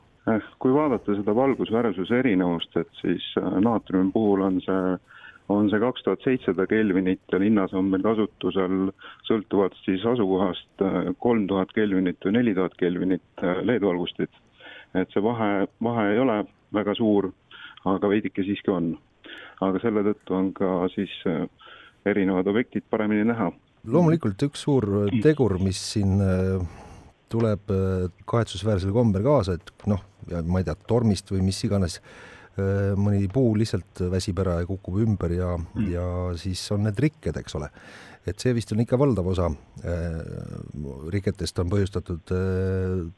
Kui 0.60 0.74
vaadata 0.76 1.16
seda 1.16 1.36
valgusvärsuse 1.36 2.18
erinevust, 2.20 2.76
et 2.80 2.90
siis 3.02 3.24
äh, 3.40 3.54
naatriumi 3.64 4.12
puhul 4.12 4.44
on 4.44 4.60
see, 4.66 4.98
on 5.54 5.72
see 5.72 5.80
kaks 5.80 6.04
tuhat 6.04 6.26
seitsesada 6.28 6.68
kelvinit 6.68 7.24
ja 7.32 7.40
linnas 7.40 7.74
on 7.74 7.88
meil 7.94 8.04
kasutusel 8.04 8.92
sõltuvalt 9.30 9.80
siis 9.86 10.04
asukohast 10.06 10.84
äh, 10.84 11.00
kolm 11.24 11.48
tuhat 11.48 11.72
kelvinit 11.76 12.20
või 12.26 12.40
neli 12.42 12.56
tuhat 12.58 12.76
kelvinit 12.80 13.48
LED-valgustit. 13.64 14.44
et 14.96 15.12
see 15.14 15.24
vahe, 15.24 15.68
vahe 15.84 16.12
ei 16.12 16.20
ole 16.20 16.42
väga 16.74 16.96
suur, 17.00 17.32
aga 17.86 18.10
veidike 18.10 18.44
siiski 18.44 18.72
on. 18.72 18.98
Aga 19.62 19.80
selle 19.84 20.04
tõttu 20.10 20.36
on 20.38 20.52
ka 20.58 20.74
siis 20.94 21.14
erinevad 22.08 22.48
objektid 22.48 22.86
paremini 22.90 23.26
näha 23.28 23.52
loomulikult 23.92 24.48
üks 24.48 24.64
suur 24.66 24.88
tegur, 25.24 25.58
mis 25.64 25.80
siin 25.94 26.18
äh, 26.24 26.64
tuleb 27.32 27.74
äh, 27.74 28.08
kahetsusväärsel 28.30 28.94
kombel 28.96 29.26
kaasa, 29.26 29.58
et 29.58 29.88
noh, 29.90 30.02
ma 30.48 30.62
ei 30.62 30.68
tea, 30.68 30.76
tormist 30.90 31.32
või 31.34 31.46
mis 31.48 31.60
iganes, 31.68 32.00
äh, 32.58 32.94
mõni 33.00 33.30
puu 33.32 33.54
lihtsalt 33.60 34.04
väsib 34.12 34.42
ära 34.44 34.60
ja 34.62 34.70
kukub 34.70 35.00
ümber 35.04 35.36
ja 35.36 35.54
mm., 35.58 35.90
ja 35.94 36.08
siis 36.40 36.64
on 36.76 36.88
need 36.88 37.00
rikked, 37.08 37.40
eks 37.40 37.60
ole. 37.60 37.72
et 38.28 38.40
see 38.44 38.52
vist 38.52 38.74
on 38.76 38.84
ikka 38.84 38.98
valdav 39.00 39.28
osa 39.32 39.46
riketest 41.14 41.62
on 41.64 41.70
põhjustatud 41.72 42.34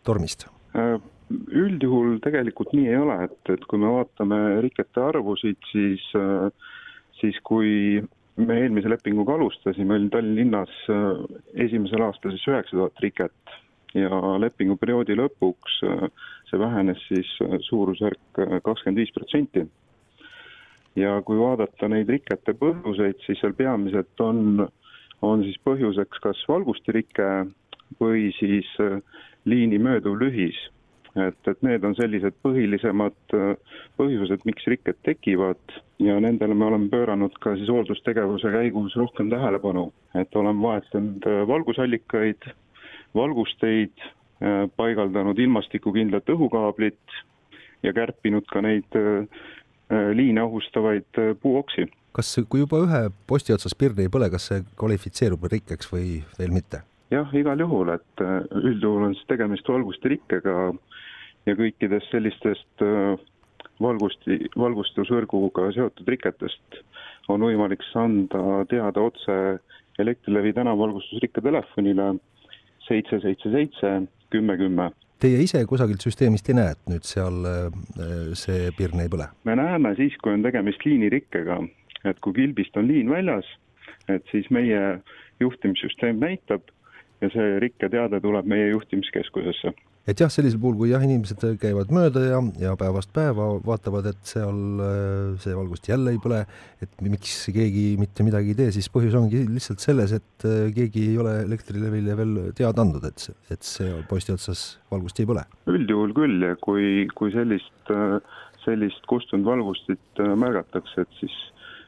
tormist. 0.05 0.45
Üldjuhul 1.29 2.17
tegelikult 2.23 2.73
nii 2.73 2.87
ei 2.89 2.97
ole, 2.97 3.17
et, 3.27 3.53
et 3.53 3.65
kui 3.69 3.81
me 3.81 3.91
vaatame 3.93 4.39
rikete 4.65 5.01
arvusid, 5.11 5.59
siis 5.71 6.05
siis 7.19 7.39
kui 7.43 8.01
me 8.39 8.59
eelmise 8.61 8.89
lepinguga 8.91 9.35
alustasime, 9.35 9.95
oli 9.95 10.09
Tallinna 10.09 10.39
linnas 10.41 10.75
äh, 10.93 11.23
esimesel 11.65 12.05
aastal 12.05 12.35
siis 12.35 12.47
üheksa 12.47 12.77
tuhat 12.77 13.03
riket 13.03 13.55
ja 13.97 14.21
lepinguperioodi 14.39 15.17
lõpuks 15.19 15.81
äh, 15.87 16.07
see 16.49 16.61
vähenes 16.61 17.01
siis 17.09 17.29
äh, 17.43 17.57
suurusjärk 17.67 18.41
kakskümmend 18.63 19.03
viis 19.03 19.13
protsenti. 19.15 19.65
ja 20.95 21.19
kui 21.25 21.37
vaadata 21.39 21.87
neid 21.87 22.09
rikete 22.09 22.55
põhjuseid, 22.59 23.19
siis 23.25 23.39
seal 23.39 23.53
peamiselt 23.55 24.23
on, 24.23 24.65
on 25.21 25.43
siis 25.43 25.59
põhjuseks 25.63 26.23
kas 26.23 26.41
valgustirike 26.49 27.29
või 27.99 28.31
siis 28.39 28.67
liini 29.45 29.79
mööduv 29.79 30.17
lühis 30.19 30.57
et, 31.27 31.39
et 31.47 31.61
need 31.65 31.83
on 31.87 31.95
sellised 31.97 32.35
põhilisemad 32.45 33.35
äh, 33.35 33.77
põhjused, 33.99 34.45
miks 34.47 34.67
rikked 34.71 34.99
tekivad 35.07 35.75
ja 36.03 36.17
nendele 36.21 36.55
me 36.57 36.67
oleme 36.69 36.89
pööranud 36.91 37.35
ka 37.43 37.55
siis 37.59 37.69
hooldustegevuse 37.71 38.51
käigus 38.53 38.95
rohkem 38.99 39.31
tähelepanu, 39.31 39.89
et 40.19 40.35
oleme 40.39 40.63
vahetanud 40.63 41.27
äh, 41.29 41.41
valgusallikaid, 41.49 42.49
valgusteid, 43.17 44.05
äh, 44.43 44.65
paigaldanud 44.79 45.39
ilmastikukindlat 45.39 46.29
õhukaablit 46.35 47.17
ja 47.83 47.95
kärpinud 47.95 48.47
ka 48.51 48.61
neid 48.61 48.97
liine 50.13 50.41
ohustavaid 50.43 51.17
puuoksi. 51.41 51.85
kas, 52.13 52.33
kui 52.51 52.59
juba 52.59 52.81
ühe 52.83 52.99
posti 53.27 53.55
otsas 53.55 53.73
pirn 53.73 54.03
ei 54.03 54.11
põle, 54.11 54.27
kas 54.29 54.49
see 54.51 54.65
kvalifitseerub 54.77 55.47
rikkeks 55.49 55.89
või 55.89 56.19
veel 56.37 56.51
mitte? 56.53 56.83
jah, 57.09 57.31
igal 57.33 57.63
juhul, 57.63 57.93
et 57.95 58.23
üldjuhul 58.59 59.07
on 59.07 59.15
siis 59.15 59.25
tegemist 59.31 59.71
valgustirikkega 59.71 60.57
ja 61.49 61.57
kõikidest 61.57 62.11
sellistest 62.13 62.83
valgusti, 63.81 64.39
valgustusvõrguga 64.57 65.69
seotud 65.75 66.07
riketest 66.07 66.81
on 67.29 67.43
võimalik 67.45 67.83
anda 67.95 68.63
teada 68.69 69.01
otse 69.01 69.35
Elektrilevi 69.99 70.53
tänavalgustusrikke 70.55 71.41
telefonile 71.43 72.13
seitse, 72.85 73.19
seitse, 73.19 73.51
seitse, 73.51 73.89
kümme, 74.31 74.55
kümme. 74.57 74.85
Teie 75.19 75.41
ise 75.43 75.59
kusagilt 75.67 76.05
süsteemist 76.05 76.47
ei 76.47 76.55
näe, 76.55 76.75
et 76.77 76.85
nüüd 76.87 77.03
seal 77.03 77.41
see 78.39 78.69
pirn 78.77 79.03
ei 79.03 79.11
põle? 79.11 79.27
me 79.43 79.57
näeme 79.59 79.91
siis, 79.99 80.15
kui 80.23 80.31
on 80.37 80.45
tegemist 80.45 80.85
liinirikkega, 80.87 81.59
et 82.07 82.21
kui 82.23 82.37
kilbist 82.37 82.79
on 82.79 82.87
liin 82.87 83.11
väljas, 83.11 83.49
et 84.07 84.23
siis 84.31 84.47
meie 84.55 85.01
juhtimissüsteem 85.43 86.23
näitab 86.23 86.71
ja 87.19 87.27
see 87.35 87.59
rikketeade 87.65 88.21
tuleb 88.23 88.47
meie 88.47 88.71
juhtimiskeskusesse 88.71 89.75
et 90.09 90.21
jah, 90.21 90.31
sellisel 90.31 90.59
puhul, 90.61 90.77
kui 90.79 90.91
jah, 90.91 91.03
inimesed 91.05 91.43
käivad 91.61 91.91
mööda 91.93 92.23
ja, 92.25 92.39
ja 92.61 92.73
päevast 92.79 93.11
päeva 93.15 93.49
vaatavad, 93.65 94.09
et 94.11 94.21
seal 94.27 94.81
see 95.41 95.55
valgust 95.57 95.89
jälle 95.89 96.13
ei 96.15 96.21
põle, 96.21 96.41
et 96.83 97.03
miks 97.05 97.35
keegi 97.53 97.85
mitte 98.01 98.25
midagi 98.25 98.53
ei 98.53 98.59
tee, 98.59 98.73
siis 98.75 98.89
põhjus 98.93 99.17
ongi 99.19 99.43
lihtsalt 99.47 99.83
selles, 99.83 100.15
et 100.17 100.47
keegi 100.75 101.05
ei 101.11 101.19
ole 101.21 101.35
Elektrilevile 101.45 102.17
veel 102.19 102.35
teada 102.57 102.83
andnud, 102.85 103.05
et, 103.09 103.29
et 103.53 103.65
see 103.65 104.01
posti 104.09 104.35
otsas 104.35 104.65
valgust 104.91 105.21
ei 105.21 105.29
põle. 105.29 105.45
üldjuhul 105.69 106.15
küll 106.17 106.47
ja 106.47 106.55
kui, 106.63 107.07
kui 107.19 107.33
sellist, 107.35 107.93
sellist 108.65 109.09
kustunud 109.11 109.47
valgustit 109.47 110.23
märgatakse, 110.41 111.05
et 111.05 111.19
siis, 111.21 111.39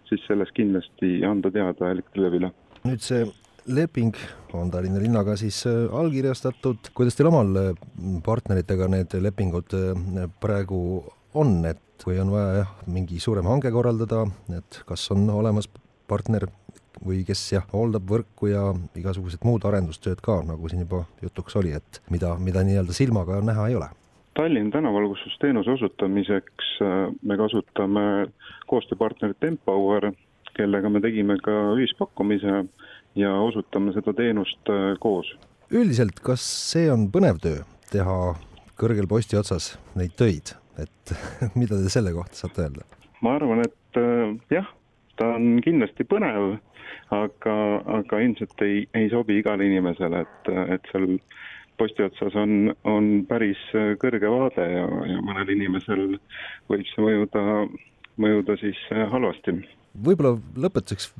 siis 0.09 0.25
sellest 0.29 0.55
kindlasti 0.57 1.19
anda 1.27 1.53
teada 1.53 1.93
Elektrilevile. 1.95 2.53
nüüd 2.85 3.03
see 3.05 3.25
leping 3.67 4.15
on 4.53 4.71
Tallinna 4.71 4.99
linnaga 4.99 5.35
siis 5.35 5.63
äh, 5.67 5.99
allkirjastatud, 5.99 6.91
kuidas 6.93 7.15
teil 7.15 7.29
omal 7.29 7.55
äh, 7.59 7.69
partneritega 8.25 8.87
need 8.91 9.13
lepingud 9.21 9.75
äh, 9.77 10.25
praegu 10.41 10.81
on, 11.33 11.61
et 11.65 12.03
kui 12.03 12.17
on 12.19 12.31
vaja 12.33 12.61
jah, 12.61 12.73
mingi 12.89 13.19
suurem 13.21 13.47
hange 13.47 13.71
korraldada, 13.71 14.25
et 14.57 14.81
kas 14.87 15.05
on 15.13 15.29
olemas 15.29 15.69
partner 16.09 16.47
või 17.05 17.21
kes 17.25 17.43
jah, 17.53 17.65
hooldab 17.73 18.09
võrku 18.09 18.49
ja 18.51 18.65
igasugused 18.97 19.45
muud 19.47 19.65
arendustööd 19.65 20.21
ka, 20.21 20.41
nagu 20.45 20.69
siin 20.69 20.83
juba 20.83 21.05
jutuks 21.21 21.55
oli, 21.61 21.73
et 21.77 22.01
mida, 22.13 22.33
mida 22.41 22.65
nii-öelda 22.65 22.93
silmaga 22.97 23.39
näha 23.45 23.69
ei 23.69 23.77
ole? 23.77 23.87
Tallinna 24.37 24.71
tänavalgustusteenuse 24.73 25.73
osutamiseks 25.73 26.75
me 27.27 27.37
kasutame 27.37 28.03
koostööpartnerit 28.71 29.43
Empower, 29.43 30.11
kellega 30.55 30.89
me 30.89 31.01
tegime 31.03 31.35
ka 31.43 31.55
ühispakkumise 31.75 32.61
ja 33.15 33.33
osutame 33.43 33.93
seda 33.95 34.13
teenust 34.15 34.71
äh, 34.71 34.95
koos. 34.99 35.31
üldiselt, 35.71 36.19
kas 36.23 36.43
see 36.71 36.89
on 36.91 37.07
põnev 37.11 37.39
töö, 37.43 37.63
teha 37.91 38.17
kõrgel 38.79 39.07
posti 39.11 39.39
otsas 39.39 39.75
neid 39.99 40.15
töid, 40.19 40.55
et 40.81 41.15
mida 41.59 41.79
te 41.79 41.91
selle 41.93 42.13
kohta 42.15 42.43
saate 42.43 42.67
öelda? 42.67 42.87
ma 43.21 43.35
arvan, 43.37 43.63
et 43.65 44.01
äh, 44.01 44.35
jah, 44.53 44.69
ta 45.19 45.33
on 45.37 45.59
kindlasti 45.65 46.07
põnev, 46.07 46.55
aga, 47.13 47.55
aga 47.99 48.21
ilmselt 48.23 48.65
ei, 48.65 48.85
ei 48.97 49.11
sobi 49.11 49.39
igale 49.41 49.67
inimesele, 49.67 50.23
et, 50.25 50.53
et 50.77 50.91
seal 50.93 51.17
posti 51.81 52.05
otsas 52.05 52.35
on, 52.37 52.71
on 52.87 53.11
päris 53.29 53.61
kõrge 54.01 54.29
vaade 54.29 54.65
ja, 54.69 54.87
ja 55.09 55.21
mõnel 55.25 55.49
inimesel 55.55 56.17
võib 56.69 56.87
see 56.91 57.05
mõjuda, 57.05 57.43
mõjuda 58.21 58.57
siis 58.61 58.81
halvasti 58.91 59.55
võib-olla 59.95 60.37
lõpetuseks 60.63 61.11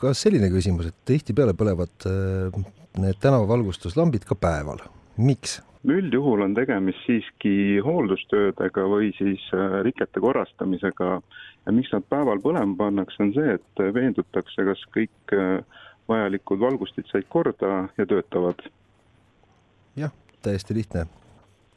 ka 0.00 0.12
selline 0.14 0.50
küsimus, 0.52 0.90
et 0.90 0.96
tihtipeale 1.08 1.54
põlevad 1.58 2.06
äh, 2.08 2.60
need 3.00 3.18
tänavavalgustuslambid 3.22 4.26
ka 4.28 4.38
päeval, 4.38 4.84
miks? 5.18 5.60
üldjuhul 5.80 6.42
on 6.44 6.52
tegemist 6.52 7.00
siiski 7.06 7.80
hooldustöödega 7.84 8.82
või 8.90 9.14
siis 9.16 9.46
äh, 9.56 9.80
rikete 9.86 10.20
korrastamisega 10.20 11.12
ja 11.16 11.72
miks 11.72 11.92
nad 11.94 12.04
päeval 12.12 12.42
põlema 12.44 12.76
pannakse, 12.76 13.22
on 13.24 13.32
see, 13.36 13.54
et 13.56 13.84
veendutakse, 13.96 14.66
kas 14.68 14.82
kõik 14.92 15.36
äh, 15.36 15.80
vajalikud 16.10 16.60
valgustid 16.60 17.08
said 17.08 17.28
korda 17.32 17.88
ja 17.96 18.06
töötavad. 18.06 18.60
jah, 19.96 20.12
täiesti 20.42 20.76
lihtne 20.76 21.06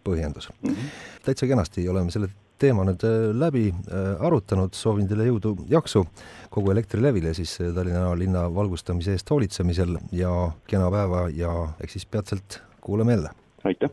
põhjendus 0.04 0.50
mm. 0.62 0.70
-hmm. 0.70 0.96
täitsa 1.26 1.48
kenasti 1.48 1.89
oleme 1.89 2.12
selle 2.12 2.30
teema 2.62 2.86
nüüd 2.88 3.04
äh, 3.08 3.32
läbi 3.36 3.68
äh, 3.72 4.22
arutanud, 4.24 4.76
soovin 4.78 5.08
teile 5.10 5.28
jõudu, 5.28 5.56
jaksu 5.72 6.06
kogu 6.54 6.74
Elektrilevile 6.74 7.34
siis 7.38 7.56
äh, 7.62 7.74
Tallinna 7.76 8.12
linna 8.18 8.46
valgustamise 8.54 9.16
eest 9.18 9.32
hoolitsemisel 9.34 9.98
ja 10.16 10.34
kena 10.70 10.92
päeva 10.94 11.28
ja 11.34 11.54
eks 11.84 12.00
siis 12.00 12.06
peatselt 12.06 12.62
kuuleme 12.82 13.18
jälle. 13.18 13.34
aitäh! 13.63 13.89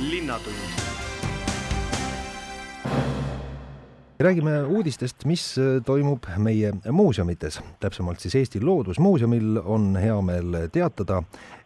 linnatund 0.00 0.80
räägime 4.20 4.62
uudistest, 4.68 5.24
mis 5.24 5.42
toimub 5.84 6.26
meie 6.36 6.74
muuseumites, 6.92 7.60
täpsemalt 7.80 8.20
siis 8.20 8.34
Eesti 8.36 8.60
Loodusmuuseumil 8.60 9.56
on 9.64 9.94
hea 9.96 10.18
meel 10.20 10.58
teatada, 10.72 11.22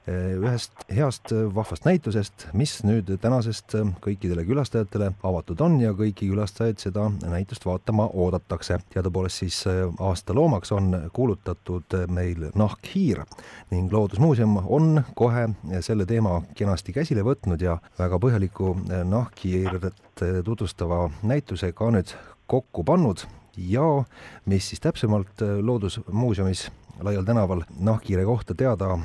ühest 0.08 0.84
heast 0.92 1.32
eh, 1.32 1.46
vahvast 1.54 1.86
näitusest, 1.88 2.46
mis 2.52 2.74
nüüd 2.84 3.08
tänasest 3.22 3.74
eh, 3.78 3.92
kõikidele 4.04 4.44
külastajatele 4.44 5.10
avatud 5.24 5.62
on 5.64 5.78
ja 5.80 5.94
kõiki 5.96 6.28
külastajaid 6.28 6.82
seda 6.82 7.06
näitust 7.22 7.64
vaatama 7.64 8.10
oodatakse. 8.12 8.78
teadupoolest 8.92 9.44
siis 9.44 9.62
aasta 10.00 10.34
loomaks 10.34 10.72
on 10.72 10.92
kuulutatud 11.12 11.96
meil 12.08 12.50
nahkhiir 12.54 13.22
ning 13.70 13.92
Loodusmuuseum 13.92 14.58
on 14.64 15.02
kohe 15.14 15.48
selle 15.80 16.06
teema 16.06 16.42
kenasti 16.54 16.92
käsile 16.92 17.24
võtnud 17.24 17.62
ja 17.62 17.78
väga 17.98 18.18
põhjaliku 18.20 18.76
nahkhiiret 19.08 20.24
tutvustava 20.44 21.08
näituse 21.22 21.72
ka 21.72 21.90
nüüd 21.94 22.12
kokku 22.46 22.84
pannud 22.84 23.24
ja 23.56 24.04
mis 24.44 24.68
siis 24.68 24.84
täpsemalt 24.84 25.40
Loodusmuuseumis 25.62 26.68
laial 27.02 27.24
tänaval 27.24 27.62
nahkhiire 27.80 28.24
kohta 28.24 28.54
teada, 28.54 28.98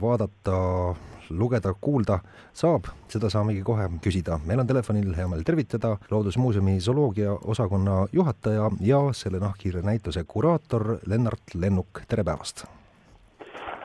vaadata, 0.00 0.94
lugeda, 1.30 1.74
kuulda 1.80 2.18
saab, 2.54 2.88
seda 3.08 3.30
saamegi 3.30 3.62
kohe 3.66 3.88
küsida. 4.02 4.38
meil 4.46 4.60
on 4.60 4.66
telefonil 4.66 5.14
hea 5.16 5.28
meel 5.28 5.42
tervitada 5.42 5.96
Loodusmuuseumi 6.10 6.80
zooloogia 6.80 7.32
osakonna 7.32 8.06
juhataja 8.12 8.70
ja 8.80 9.00
selle 9.12 9.38
nahkhiire 9.38 9.82
näituse 9.82 10.24
kuraator 10.24 10.98
Lennart 11.06 11.54
Lennuk, 11.54 12.02
tere 12.08 12.24
päevast! 12.24 12.64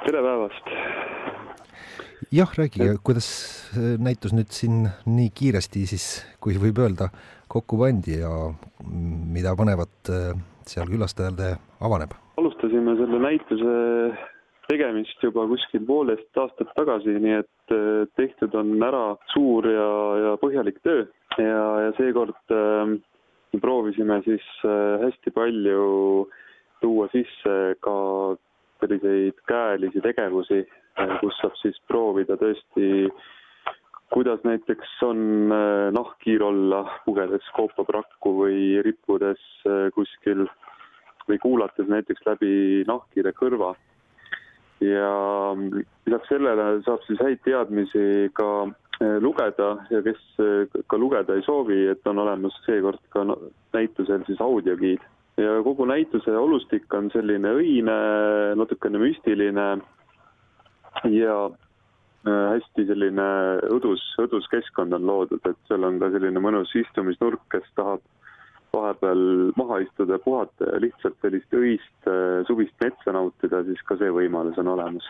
tere 0.05 0.21
päevast! 0.21 0.71
jah, 2.31 2.57
rääkige, 2.57 2.95
kuidas 3.03 3.29
näitus 3.97 4.33
nüüd 4.33 4.51
siin 4.53 4.89
nii 5.05 5.29
kiiresti 5.35 5.85
siis, 5.89 6.25
kui 6.39 6.57
võib 6.61 6.79
öelda, 6.79 7.09
kokku 7.47 7.77
pandi 7.81 8.19
ja 8.21 8.31
mida 8.85 9.55
põnevat 9.57 10.13
seal 10.69 10.89
külastajale 10.89 11.55
avaneb? 11.81 12.13
Alustasime 12.37 12.95
selle 12.99 13.19
näituse 13.19 13.75
tegemist 14.69 15.23
juba 15.23 15.43
kuskil 15.49 15.83
poolteist 15.87 16.37
aastat 16.39 16.71
tagasi, 16.77 17.17
nii 17.19 17.37
et 17.41 17.75
äh, 17.75 18.03
tehtud 18.19 18.55
on 18.55 18.75
ära 18.87 19.05
suur 19.33 19.67
ja, 19.67 19.89
ja 20.25 20.35
põhjalik 20.41 20.79
töö. 20.85 21.05
Ja, 21.39 21.65
ja 21.87 21.95
seekord 21.97 22.53
äh, 22.55 22.93
proovisime 23.59 24.21
siis 24.23 24.45
äh, 24.65 25.01
hästi 25.01 25.33
palju 25.35 26.29
tuua 26.81 27.09
sisse 27.11 27.75
ka 27.83 27.97
selliseid 28.79 29.43
käelisi 29.49 30.01
tegevusi, 30.01 30.63
äh, 30.99 31.13
kus 31.19 31.35
saab 31.41 31.57
siis 31.59 31.77
proovida 31.87 32.37
tõesti, 32.39 33.09
kuidas 34.13 34.43
näiteks 34.47 34.95
on 35.07 35.51
äh, 35.51 35.91
nahkhiir 35.95 36.43
olla, 36.47 36.85
pugedes 37.05 37.47
koopaprakku 37.57 38.35
või 38.39 38.79
rippudes 38.85 39.41
kuskil 39.95 40.47
või 41.29 41.39
kuulates 41.41 41.87
näiteks 41.87 42.25
läbi 42.25 42.83
nahkhiire 42.87 43.33
kõrva. 43.37 43.75
ja 44.81 45.09
lisaks 46.07 46.29
sellele 46.31 46.63
saab 46.85 47.03
siis 47.05 47.19
häid 47.21 47.43
teadmisi 47.45 48.31
ka 48.33 48.47
eh, 48.65 49.17
lugeda 49.21 49.75
ja 49.93 50.01
kes 50.01 50.21
eh, 50.41 50.79
ka 50.89 50.97
lugeda 50.97 51.35
ei 51.37 51.43
soovi, 51.45 51.83
et 51.91 52.07
on 52.09 52.21
olemas 52.23 52.55
seekord 52.65 53.01
ka 53.13 53.25
näitusel 53.73 54.25
siis 54.25 54.41
audiogiid. 54.41 55.01
ja 55.37 55.61
kogu 55.63 55.85
näituse 55.85 56.33
olustik 56.37 56.93
on 56.93 57.11
selline 57.13 57.53
õine, 57.61 57.97
natukene 58.57 58.97
müstiline 58.97 59.67
ja 61.13 61.37
eh, 62.25 62.47
hästi 62.55 62.87
selline 62.89 63.27
õdus, 63.69 64.01
õdus 64.25 64.49
keskkond 64.49 64.97
on 64.97 65.05
loodud, 65.05 65.45
et 65.45 65.61
seal 65.69 65.85
on 65.85 66.01
ka 66.01 66.09
selline 66.09 66.41
mõnus 66.41 66.73
istumisnurk, 66.75 67.45
kes 67.53 67.69
tahab 67.77 68.01
vahepeal 68.73 69.51
maha 69.59 69.79
istuda 69.83 70.19
puhata 70.19 70.69
ja 70.73 70.81
lihtsalt 70.81 71.17
sellist 71.21 71.53
öist 71.53 72.07
äh, 72.07 72.41
suvist 72.47 72.75
metsa 72.83 73.13
nautida, 73.15 73.63
siis 73.67 73.81
ka 73.87 73.97
see 73.99 74.11
võimalus 74.15 74.59
on 74.61 74.71
olemas. 74.71 75.07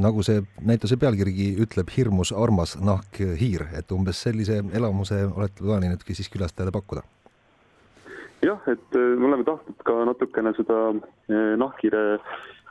nagu 0.00 0.22
see 0.24 0.40
näituse 0.64 0.96
pealkirigi 0.96 1.50
ütleb, 1.60 1.90
hirmus 1.96 2.32
armas 2.32 2.76
nahkhiir, 2.80 3.66
et 3.76 3.92
umbes 3.92 4.22
sellise 4.24 4.62
elamuse 4.72 5.24
olete 5.28 5.60
plaaninudki 5.64 6.16
siis 6.16 6.32
külastajale 6.32 6.72
pakkuda? 6.72 7.04
jah, 8.46 8.62
et 8.72 8.96
äh, 8.96 9.10
me 9.18 9.28
oleme 9.28 9.44
tahtnud 9.44 9.84
ka 9.84 9.98
natukene 10.08 10.54
seda 10.56 10.78
äh, 10.94 11.52
nahkhiire 11.60 12.20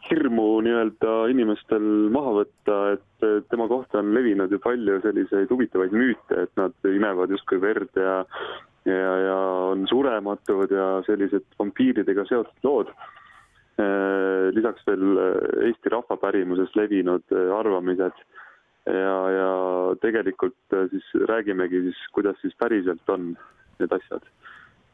hirmu 0.10 0.48
nii-öelda 0.66 1.12
inimestel 1.30 1.84
maha 2.10 2.40
võtta, 2.40 2.78
et 2.96 3.26
tema 3.52 3.68
kohta 3.70 4.00
on 4.00 4.14
levinud 4.16 4.50
ju 4.50 4.58
palju 4.64 4.96
selliseid 5.04 5.52
huvitavaid 5.52 5.94
müüte, 5.94 6.48
et 6.48 6.54
nad 6.58 6.74
imevad 6.88 7.30
justkui 7.36 7.60
verd 7.62 8.00
ja 8.00 8.24
ja, 8.90 9.16
ja 9.26 9.38
on 9.72 9.88
surematud 9.90 10.72
ja 10.74 10.90
sellised 11.08 11.46
vampiiridega 11.60 12.26
seotud 12.30 12.68
lood. 12.68 12.92
Äh, 13.80 14.50
lisaks 14.56 14.84
veel 14.88 15.20
äh, 15.24 15.68
Eesti 15.70 15.92
rahvapärimuses 15.94 16.74
levinud 16.76 17.24
äh, 17.32 17.52
arvamised 17.56 18.18
ja, 18.90 19.16
ja 19.32 19.52
tegelikult 20.02 20.76
siis 20.92 21.06
räägimegi 21.30 21.86
siis, 21.86 22.02
kuidas 22.12 22.36
siis 22.42 22.56
päriselt 22.60 23.14
on 23.14 23.32
need 23.80 23.96
asjad. 23.96 24.26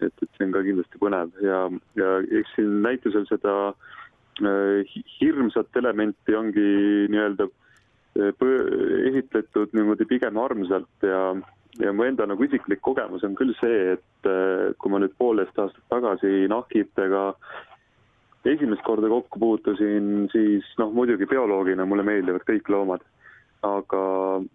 et, 0.03 0.13
et 0.21 0.29
see 0.35 0.45
on 0.45 0.53
ka 0.53 0.61
kindlasti 0.67 0.99
põnev 1.01 1.31
ja, 1.41 1.59
ja 1.95 2.09
eks 2.39 2.51
siin 2.57 2.81
näitusel 2.83 3.23
seda 3.29 3.53
hirmsat 5.15 5.77
elementi 5.79 6.35
ongi 6.35 6.65
nii-öelda 7.13 7.47
esitletud 9.07 9.71
niimoodi 9.73 10.05
pigem 10.09 10.37
armsalt 10.37 11.07
ja, 11.07 11.21
ja 11.79 11.93
mu 11.93 12.05
enda 12.07 12.27
nagu 12.29 12.43
isiklik 12.45 12.81
kogemus 12.85 13.23
on 13.27 13.35
küll 13.35 13.55
see, 13.59 13.95
et 13.95 14.29
äh, 14.29 14.73
kui 14.79 14.91
ma 14.91 15.01
nüüd 15.03 15.15
poolteist 15.19 15.57
aastat 15.59 15.83
tagasi 15.91 16.45
nahkhiirtega 16.51 17.25
esimest 18.45 18.83
korda 18.85 19.09
kokku 19.09 19.41
puutusin, 19.41 20.29
siis 20.31 20.67
noh, 20.77 20.91
muidugi 20.93 21.25
bioloogina 21.25 21.87
mulle 21.89 22.05
meeldivad 22.05 22.45
kõik 22.45 22.69
loomad 22.69 23.03
aga 23.65 24.01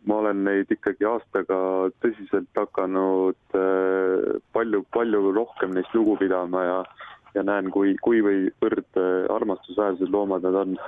ma 0.06 0.18
olen 0.22 0.44
neid 0.46 0.70
ikkagi 0.72 1.06
aastaga 1.08 1.58
tõsiselt 2.04 2.50
hakanud 2.56 3.56
palju-palju 4.54 5.22
äh, 5.24 5.34
rohkem 5.36 5.74
neist 5.74 5.94
lugu 5.96 6.16
pidama 6.20 6.64
ja, 6.66 6.78
ja 7.34 7.44
näen, 7.46 7.70
kui, 7.74 7.94
kuivõrd 8.04 9.00
äh, 9.00 9.26
armastusväärsed 9.34 10.12
loomad 10.14 10.46
nad 10.46 10.60
on. 10.64 10.78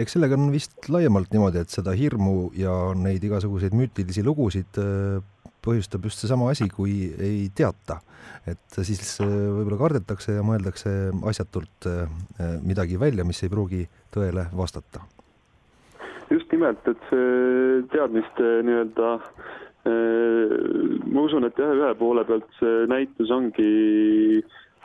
Eks 0.00 0.16
sellega 0.16 0.38
on 0.38 0.50
vist 0.52 0.88
laiemalt 0.92 1.32
niimoodi, 1.34 1.62
et 1.62 1.72
seda 1.72 1.94
hirmu 1.96 2.50
ja 2.58 2.74
neid 2.96 3.24
igasuguseid 3.26 3.76
müütilisi 3.76 4.24
lugusid 4.26 4.80
äh, 4.80 5.20
põhjustab 5.64 6.08
just 6.08 6.22
seesama 6.22 6.50
asi, 6.54 6.70
kui 6.72 7.10
ei 7.20 7.48
teata. 7.54 8.00
et 8.48 8.76
siis 8.86 9.18
võib-olla 9.20 9.76
kardetakse 9.76 10.38
ja 10.38 10.42
mõeldakse 10.46 10.90
asjatult 11.28 11.88
midagi 12.64 12.96
välja, 13.00 13.24
mis 13.28 13.42
ei 13.44 13.52
pruugi 13.52 13.82
tõele 14.14 14.46
vastata 14.56 15.04
just 16.30 16.52
nimelt, 16.54 16.86
et 16.88 17.08
see 17.10 17.82
teadmiste 17.92 18.50
nii-öelda 18.66 19.12
äh, 19.18 19.30
ma 21.10 21.24
usun, 21.24 21.46
et 21.48 21.58
jah, 21.58 21.72
ühe 21.74 21.90
poole 21.98 22.24
pealt 22.28 22.48
see 22.60 22.86
näitus 22.90 23.32
ongi 23.34 24.39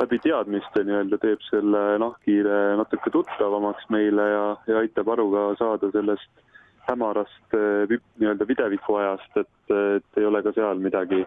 läbi 0.05 0.19
teadmiste 0.21 0.85
nii-öelda 0.85 1.17
teeb 1.21 1.41
selle 1.49 1.83
nahkhiire 2.01 2.75
natuke 2.79 3.11
tuttavamaks 3.13 3.87
meile 3.89 4.27
ja, 4.31 4.43
ja 4.69 4.81
aitab 4.83 5.09
aru 5.15 5.31
ka 5.33 5.45
saada 5.59 5.89
sellest 5.93 6.43
hämarast 6.85 7.57
äh, 7.57 7.95
nii-öelda 8.19 8.47
videviku 8.47 8.99
ajast, 9.01 9.31
et, 9.41 9.73
et 9.73 10.21
ei 10.21 10.27
ole 10.29 10.43
ka 10.45 10.53
seal 10.55 10.81
midagi 10.83 11.23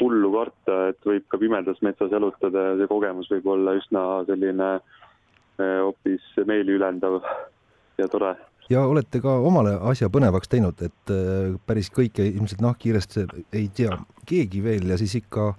hullu 0.00 0.30
karta, 0.32 0.76
et 0.92 1.08
võib 1.08 1.26
ka 1.28 1.40
pimedas 1.40 1.80
metsas 1.84 2.12
jalutada 2.14 2.70
ja 2.70 2.76
see 2.78 2.90
kogemus 2.90 3.30
võib 3.32 3.50
olla 3.56 3.74
üsna 3.76 4.04
selline 4.28 4.70
äh, 4.78 5.80
hoopis 5.82 6.30
meeliülendav 6.46 7.20
ja 7.98 8.08
tore. 8.08 8.36
Ja 8.70 8.84
olete 8.86 9.18
ka 9.18 9.34
omale 9.42 9.74
asja 9.90 10.08
põnevaks 10.14 10.48
teinud, 10.52 10.78
et 10.86 11.14
äh, 11.14 11.52
päris 11.66 11.90
kõike 11.92 12.24
ilmselt 12.30 12.62
nahkhiirest 12.64 13.18
ei 13.26 13.68
tea 13.74 13.98
keegi 14.30 14.62
veel 14.64 14.94
ja 14.94 15.00
siis 15.00 15.18
ikka 15.18 15.52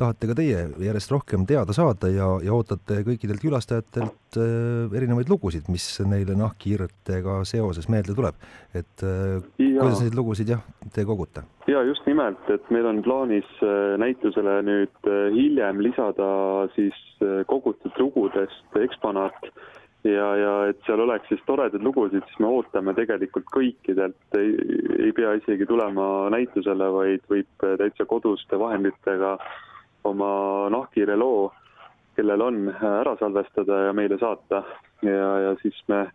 tahate 0.00 0.28
ka 0.30 0.36
teie 0.38 0.62
järjest 0.82 1.12
rohkem 1.12 1.46
teada 1.48 1.74
saada 1.76 2.10
ja, 2.12 2.28
ja 2.44 2.54
ootate 2.56 3.00
kõikidelt 3.06 3.42
külastajatelt 3.42 4.38
äh, 4.40 4.96
erinevaid 4.96 5.30
lugusid, 5.32 5.70
mis 5.72 5.86
neile 6.06 6.36
nahkhiiretega 6.38 7.40
seoses 7.48 7.88
meelde 7.92 8.16
tuleb. 8.16 8.36
et 8.74 9.04
äh, 9.04 9.38
ja. 9.62 9.80
kuidas 9.80 10.02
neid 10.04 10.18
lugusid 10.18 10.52
jah, 10.52 10.64
te 10.94 11.04
kogute? 11.08 11.46
ja 11.70 11.82
just 11.82 12.06
nimelt, 12.06 12.50
et 12.52 12.70
meil 12.70 12.86
on 12.86 13.02
plaanis 13.02 13.48
äh, 13.64 13.96
näitusele 14.00 14.60
nüüd 14.66 15.10
äh, 15.10 15.30
hiljem 15.34 15.80
lisada 15.84 16.28
siis 16.76 16.96
äh, 17.22 17.42
kogutud 17.48 17.96
lugudest 17.98 18.80
eksponaat 18.80 19.50
ja, 20.04 20.28
ja 20.38 20.52
et 20.70 20.80
seal 20.86 21.00
oleks 21.02 21.28
siis 21.30 21.42
toredaid 21.48 21.82
lugusid, 21.82 22.24
siis 22.28 22.42
me 22.42 22.50
ootame 22.58 22.94
tegelikult 22.94 23.48
kõikidelt, 23.54 24.18
ei, 24.38 24.52
ei 25.08 25.12
pea 25.16 25.34
isegi 25.40 25.66
tulema 25.66 26.28
näitusele, 26.34 26.90
vaid 26.94 27.24
võib 27.32 27.66
täitsa 27.80 28.06
koduste 28.08 28.58
vahenditega 28.60 29.36
oma 30.06 30.30
nahkhiire 30.72 31.16
loo, 31.16 31.50
kellel 32.16 32.42
on, 32.42 32.62
ära 32.72 33.16
salvestada 33.20 33.86
ja 33.88 33.96
meile 33.96 34.18
saata 34.20 34.62
ja, 35.04 35.32
ja 35.46 35.56
siis 35.62 35.82
me 35.88 36.06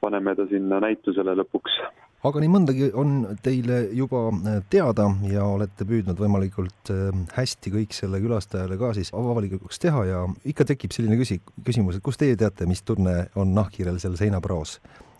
paneme 0.00 0.36
ta 0.38 0.46
sinna 0.50 0.78
näitusele 0.84 1.34
lõpuks 1.40 1.80
aga 2.26 2.40
nii 2.42 2.50
mõndagi 2.50 2.88
on 2.98 3.18
teile 3.44 3.80
juba 3.94 4.24
äh, 4.32 4.60
teada 4.70 5.06
ja 5.30 5.44
olete 5.46 5.86
püüdnud 5.88 6.18
võimalikult 6.18 6.90
äh, 6.90 7.10
hästi 7.36 7.72
kõik 7.74 7.94
selle 7.94 8.20
külastajale 8.22 8.78
ka 8.80 8.92
siis 8.96 9.12
avalikuks 9.14 9.78
teha 9.82 10.04
ja 10.08 10.24
ikka 10.48 10.66
tekib 10.72 10.94
selline 10.94 11.18
küsi-, 11.20 11.40
küsimus, 11.66 11.98
et 11.98 12.04
kust 12.04 12.20
teie 12.22 12.36
teate, 12.38 12.66
mis 12.66 12.82
tunne 12.82 13.28
on 13.38 13.54
nahkhiirel 13.54 14.00
seal 14.02 14.18
seinapraos 14.18 14.78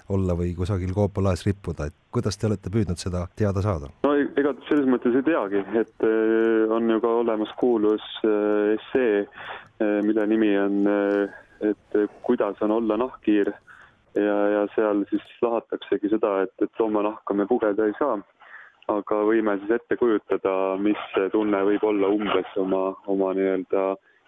olla 0.08 0.34
või 0.34 0.54
kusagil 0.56 0.94
Koopa 0.96 1.22
laes 1.22 1.44
rippuda, 1.44 1.90
et 1.90 1.96
kuidas 2.10 2.38
te 2.40 2.48
olete 2.48 2.72
püüdnud 2.72 2.98
seda 2.98 3.26
teada 3.36 3.62
saada? 3.62 3.92
no 4.02 4.17
ega 4.38 4.54
selles 4.68 4.86
mõttes 4.90 5.16
ei 5.18 5.26
teagi, 5.26 5.62
et 5.80 6.06
äh, 6.06 6.70
on 6.74 6.90
ju 6.90 7.00
ka 7.02 7.14
olemas 7.22 7.52
kuulus 7.60 8.04
essee, 8.24 9.24
mille 9.78 10.24
nimi 10.26 10.50
on, 10.58 10.78
et 11.62 11.96
kuidas 12.26 12.58
on 12.66 12.72
olla 12.74 12.96
nahkhiir 12.98 13.52
ja, 14.18 14.36
ja 14.54 14.64
seal 14.74 15.04
siis 15.10 15.24
lahataksegi 15.42 16.10
seda, 16.10 16.42
et, 16.46 16.54
et 16.62 16.82
loomanahka 16.82 17.34
me 17.34 17.46
pugeda 17.46 17.86
ei 17.86 17.94
saa, 17.98 18.18
aga 18.92 19.20
võime 19.28 19.56
siis 19.60 19.76
ette 19.78 19.98
kujutada, 20.00 20.52
mis 20.82 21.00
tunne 21.32 21.62
võib 21.70 21.84
olla 21.90 22.10
umbes 22.14 22.54
oma, 22.60 22.82
oma 23.06 23.32
nii-öelda 23.36 23.84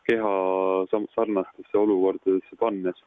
keha 0.09 0.35
sarnastesse 1.15 1.79
olukordadesse 1.79 2.59
pannes. 2.61 2.99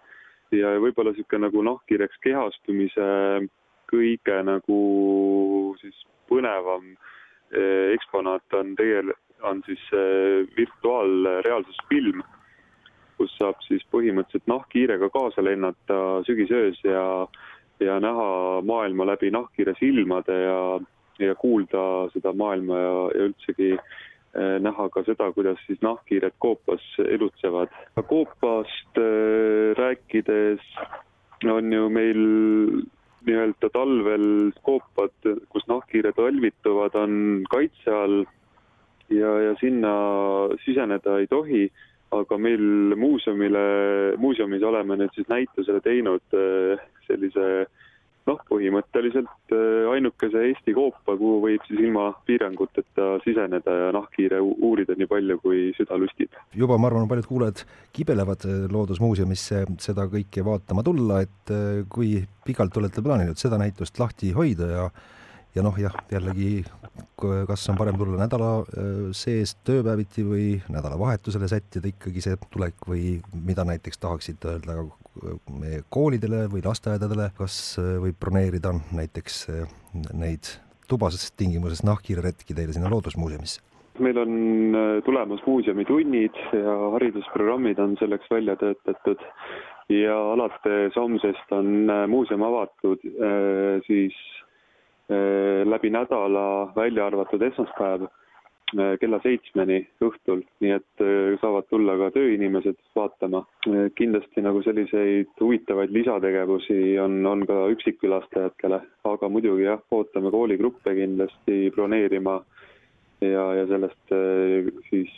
ja 0.53 0.75
võib-olla 0.77 1.09
niisugune 1.11 1.47
nagu 1.47 1.61
nahkhiireks 1.65 2.19
kehastumise 2.21 3.05
kõige 3.93 4.39
nagu 4.47 4.79
siis 5.81 6.05
põnevam 6.31 6.93
eh, 7.53 7.93
eksponaat 7.93 8.57
on 8.59 8.73
tegelikult, 8.79 9.19
on 9.43 9.59
siis 9.67 9.81
eh, 9.93 10.47
virtuaalreaalsusfilm 10.57 12.23
kus 13.17 13.33
saab 13.37 13.59
siis 13.67 13.83
põhimõtteliselt 13.93 14.49
nahkhiirega 14.49 15.09
kaasa 15.13 15.43
lennata 15.45 15.97
sügisöös 16.27 16.79
ja, 16.83 17.03
ja 17.83 17.99
näha 18.03 18.61
maailma 18.65 19.05
läbi 19.13 19.29
nahkhiire 19.31 19.75
silmade 19.79 20.39
ja, 20.41 20.57
ja 21.21 21.35
kuulda 21.39 21.83
seda 22.15 22.33
maailma 22.33 22.79
ja, 22.79 22.95
ja 23.13 23.27
üldsegi 23.29 23.71
eh, 23.75 24.57
näha 24.65 24.89
ka 24.89 25.05
seda, 25.07 25.29
kuidas 25.37 25.61
siis 25.67 25.81
nahkhiired 25.85 26.35
Koopas 26.43 26.83
elutsevad. 27.05 27.71
Koopast 28.09 29.01
rääkides 29.77 30.63
on 31.51 31.73
ju 31.73 31.89
meil 31.89 32.21
talvel 33.83 34.51
koopad, 34.63 35.15
kus 35.51 35.65
nahkhiired 35.67 36.15
talvituvad, 36.15 36.95
on 36.95 37.43
kaitse 37.51 37.91
all 37.91 38.21
ja, 39.11 39.33
ja 39.49 39.55
sinna 39.59 39.93
siseneda 40.65 41.19
ei 41.19 41.27
tohi. 41.27 41.67
Aga 42.13 42.37
meil 42.37 42.93
muuseumile, 42.99 43.61
muuseumis 44.21 44.61
oleme 44.61 44.99
nüüd 44.99 45.15
siis 45.15 45.25
näitusele 45.31 45.79
teinud 45.81 46.35
äh, 46.37 46.83
sellise 47.07 47.45
noh, 47.65 47.71
põhimõtteliselt 48.53 49.55
äh, 49.55 49.89
ainukese 49.93 50.43
Eesti 50.49 50.75
koopa, 50.77 51.17
kuhu 51.17 51.39
võib 51.43 51.65
siis 51.67 51.81
ilma 51.83 52.09
piiranguteta 52.27 53.17
siseneda 53.25 53.77
ja 53.79 53.89
nahkhiire 53.95 54.41
uurida 54.43 54.97
nii 54.99 55.09
palju, 55.09 55.39
kui 55.43 55.63
süda 55.77 55.97
lustib. 55.99 56.37
juba 56.55 56.77
ma 56.77 56.91
arvan, 56.91 57.09
paljud 57.11 57.29
kuulajad 57.29 57.65
kibelevad 57.95 58.47
äh, 58.49 58.61
Loodusmuuseumisse 58.73 59.65
seda 59.83 60.07
kõike 60.11 60.45
vaatama 60.45 60.85
tulla, 60.85 61.23
et 61.25 61.51
kui 61.91 62.15
pikalt 62.45 62.77
olete 62.79 63.01
plaaninud 63.03 63.39
seda 63.39 63.59
näitust 63.61 63.99
lahti 63.99 64.31
hoida 64.35 64.69
ja 64.71 64.87
ja 65.53 65.61
noh, 65.61 65.75
jah, 65.77 65.93
jällegi 66.11 66.63
kas 67.47 67.63
on 67.69 67.77
parem 67.77 67.97
tulla 67.97 68.17
nädala 68.21 68.49
äh, 68.61 68.89
sees 69.17 69.55
tööpäeviti 69.65 70.25
või 70.27 70.47
nädalavahetusele 70.73 71.49
sättida 71.49 71.89
ikkagi 71.89 72.23
see 72.25 72.37
tulek 72.53 72.87
või 72.89 73.17
mida 73.33 73.65
näiteks 73.67 74.01
tahaksite 74.01 74.55
öelda 74.55 74.77
meie 75.49 75.83
koolidele 75.93 76.45
või 76.51 76.63
lasteaedadele, 76.65 77.29
kas 77.37 77.77
äh, 77.81 77.95
võib 78.03 78.17
broneerida 78.21 78.73
näiteks 78.95 79.43
äh, 79.53 79.75
neid 80.13 80.55
tubases 80.89 81.31
tingimuses 81.37 81.83
nahkhiireretki 81.87 82.55
teile 82.57 82.75
sinna 82.75 82.91
Loodusmuuseumisse? 82.93 83.61
meil 84.01 84.17
on 84.17 84.31
tulemas 85.05 85.43
muuseumi 85.45 85.83
tunnid 85.85 86.37
ja 86.57 86.71
haridusprogrammid 86.95 87.77
on 87.77 87.91
selleks 87.99 88.25
välja 88.31 88.55
töötatud 88.57 89.21
ja 89.93 90.15
alates 90.31 90.97
homsest 90.97 91.53
on 91.53 91.85
muuseum 92.09 92.41
avatud 92.41 93.05
siis 93.85 94.17
Äh, 95.11 95.67
läbi 95.67 95.89
nädala, 95.91 96.71
välja 96.75 97.05
arvatud 97.09 97.41
esmaspäev, 97.43 98.05
äh, 98.77 98.93
kella 99.01 99.19
seitsmeni 99.23 99.79
õhtul, 100.03 100.43
nii 100.63 100.73
et 100.75 101.03
äh, 101.03 101.33
saavad 101.41 101.67
tulla 101.71 101.95
ka 101.99 102.11
tööinimesed 102.17 102.79
vaatama. 102.95 103.43
kindlasti 103.95 104.41
nagu 104.43 104.61
selliseid 104.65 105.31
huvitavaid 105.39 105.93
lisategevusi 105.95 106.97
on, 106.99 107.21
on 107.25 107.45
ka 107.47 107.59
üksikkülastajatele, 107.73 108.81
aga 109.09 109.29
muidugi 109.29 109.67
jah, 109.67 109.81
ootame 109.91 110.31
kooligruppe 110.31 110.95
kindlasti 110.97 111.69
broneerima 111.75 112.39
ja, 113.21 113.45
ja 113.59 113.67
sellest 113.69 114.15
siis 114.89 115.11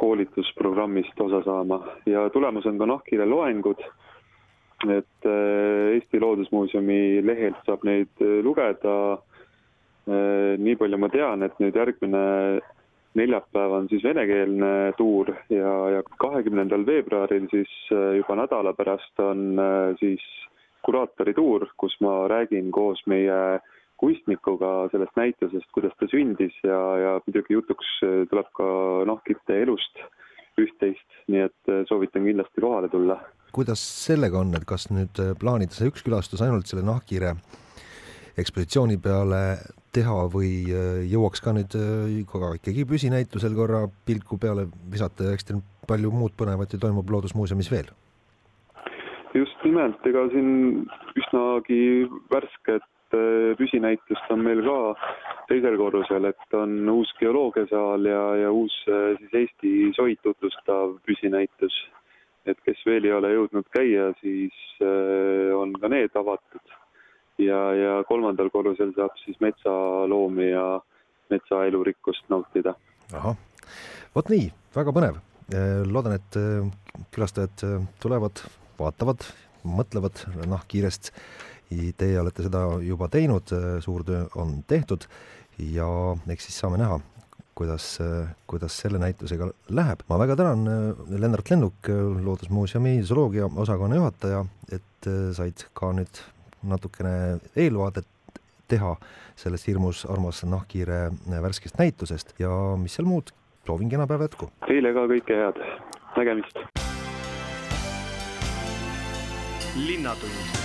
koolitusprogrammist 0.00 1.20
osa 1.20 1.42
saama 1.44 1.82
ja 2.08 2.28
tulemas 2.32 2.66
on 2.66 2.78
ka 2.80 2.88
nahkhiire 2.88 3.26
loengud 3.28 3.84
et 4.88 5.26
äh, 5.26 5.94
Eesti 5.94 6.20
Loodusmuuseumi 6.20 7.20
lehelt 7.26 7.58
saab 7.66 7.84
neid 7.84 8.22
äh, 8.24 8.40
lugeda. 8.44 9.20
Äh, 10.08 10.56
nii 10.56 10.76
palju 10.80 10.98
ma 11.00 11.10
tean, 11.12 11.42
et 11.44 11.58
nüüd 11.60 11.76
järgmine 11.76 12.22
neljapäev 13.18 13.74
on 13.74 13.88
siis 13.90 14.04
venekeelne 14.06 14.92
tuur 14.96 15.32
ja, 15.50 15.72
ja 15.96 16.02
kahekümnendal 16.22 16.86
veebruaril 16.86 17.48
siis 17.50 17.72
juba 17.90 18.36
nädala 18.38 18.70
pärast 18.78 19.18
on 19.18 19.58
siis 19.98 20.22
kuraatori 20.86 21.34
tuur, 21.34 21.66
kus 21.76 21.96
ma 22.04 22.28
räägin 22.30 22.70
koos 22.72 23.02
meie 23.10 23.58
kunstnikuga 24.00 24.88
sellest 24.92 25.18
näitusest, 25.18 25.66
kuidas 25.74 25.96
ta 25.98 26.06
sündis 26.08 26.54
ja, 26.62 26.78
ja 27.02 27.10
muidugi 27.26 27.58
jutuks 27.58 27.90
tuleb 28.30 28.48
ka 28.56 28.68
nahkite 29.10 29.58
elust 29.66 30.00
üht-teist, 30.60 31.18
nii 31.32 31.44
et 31.48 31.74
soovitan 31.90 32.24
kindlasti 32.30 32.62
kohale 32.62 32.88
tulla. 32.94 33.18
kuidas 33.52 33.82
sellega 34.06 34.38
on, 34.38 34.54
et 34.54 34.64
kas 34.70 34.86
nüüd 34.94 35.18
plaanida 35.42 35.74
see 35.74 35.90
üks 35.90 36.06
külastus 36.06 36.46
ainult 36.46 36.70
selle 36.70 36.86
nahkhiire 36.86 37.34
ekspositsiooni 38.40 38.96
peale 39.02 39.42
teha 39.94 40.26
või 40.32 40.50
jõuaks 41.10 41.42
ka 41.44 41.54
nüüd 41.56 41.74
ka 42.30 42.52
ikkagi 42.58 42.86
püsinäitusel 42.88 43.56
korra 43.58 43.86
pilku 44.06 44.38
peale 44.38 44.68
visata 44.92 45.30
ja 45.30 45.34
eks 45.34 45.48
teil 45.48 45.64
palju 45.90 46.12
muud 46.14 46.36
põnevat 46.38 46.72
ju 46.72 46.78
toimub 46.82 47.10
Loodusmuuseumis 47.10 47.70
veel? 47.72 47.90
just 49.34 49.64
nimelt, 49.64 50.00
ega 50.06 50.24
siin 50.32 50.50
üsnagi 51.18 51.82
värsket 52.32 53.14
äh, 53.14 53.52
püsinäitust 53.58 54.32
on 54.34 54.42
meil 54.46 54.62
ka 54.66 54.78
teisel 55.50 55.76
korrusel, 55.78 56.26
et 56.30 56.56
on 56.56 56.76
uus 56.90 57.12
geoloogiasaal 57.20 58.08
ja, 58.10 58.24
ja 58.44 58.50
uus 58.54 58.74
äh, 58.88 59.14
siis 59.20 59.38
Eesti 59.42 59.72
soid 59.98 60.20
tutvustav 60.26 60.98
püsinäitus. 61.06 61.78
et 62.48 62.56
kes 62.64 62.78
veel 62.88 63.04
ei 63.04 63.12
ole 63.12 63.28
jõudnud 63.34 63.66
käia, 63.70 64.10
siis 64.22 64.56
äh, 64.82 65.50
on 65.54 65.74
ka 65.80 65.90
need 65.92 66.14
avatud. 66.16 66.78
Ja, 67.44 67.60
ja 67.74 67.96
kolmandal 68.08 68.50
korrusel 68.52 68.92
saab 68.96 69.16
siis 69.24 69.40
metsaloomi 69.40 70.50
ja 70.50 70.64
metsa 71.30 71.64
elurikkust 71.68 72.28
nautida. 72.32 72.74
ahah, 73.12 73.36
vot 74.14 74.32
nii, 74.32 74.50
väga 74.76 74.94
põnev. 74.96 75.20
loodan, 75.90 76.14
et 76.14 76.36
külastajad 77.10 77.64
tulevad 78.02 78.42
vaatavad, 78.78 79.26
mõtlevad 79.66 80.24
nahkhiirest. 80.46 81.10
Teie 81.70 82.18
olete 82.18 82.42
seda 82.42 82.64
juba 82.82 83.06
teinud, 83.10 83.50
suur 83.82 84.02
töö 84.06 84.24
on 84.42 84.56
tehtud 84.66 85.06
ja 85.62 85.86
eks 86.34 86.48
siis 86.48 86.58
saame 86.62 86.80
näha, 86.80 86.96
kuidas, 87.54 87.86
kuidas 88.50 88.78
selle 88.82 88.98
näitusega 88.98 89.50
läheb. 89.70 90.02
ma 90.08 90.18
väga 90.18 90.36
tänan 90.36 90.96
Lennart 91.10 91.50
Lennuk, 91.50 91.90
Loodusmuuseumi 92.24 93.02
zooloogia 93.02 93.46
osakonna 93.46 94.00
juhataja, 94.00 94.44
et 94.72 95.10
said 95.36 95.66
ka 95.74 95.92
nüüd 95.94 96.22
natukene 96.62 97.38
eelvaadet 97.56 98.06
teha 98.70 98.94
sellest 99.36 99.66
hirmus 99.66 100.04
armas 100.06 100.44
Nahkhiire 100.44 101.06
äh, 101.10 101.42
värskest 101.42 101.78
näitusest 101.78 102.34
ja 102.38 102.50
mis 102.80 102.94
seal 102.98 103.08
muud, 103.08 103.34
soovin 103.66 103.90
kena 103.90 104.06
päeva 104.06 104.28
jätku! 104.28 104.52
Teile 104.66 104.94
ka 104.96 105.08
kõike 105.10 105.42
head, 105.44 105.64
nägemist! 106.16 106.64
linnatund 109.76 110.60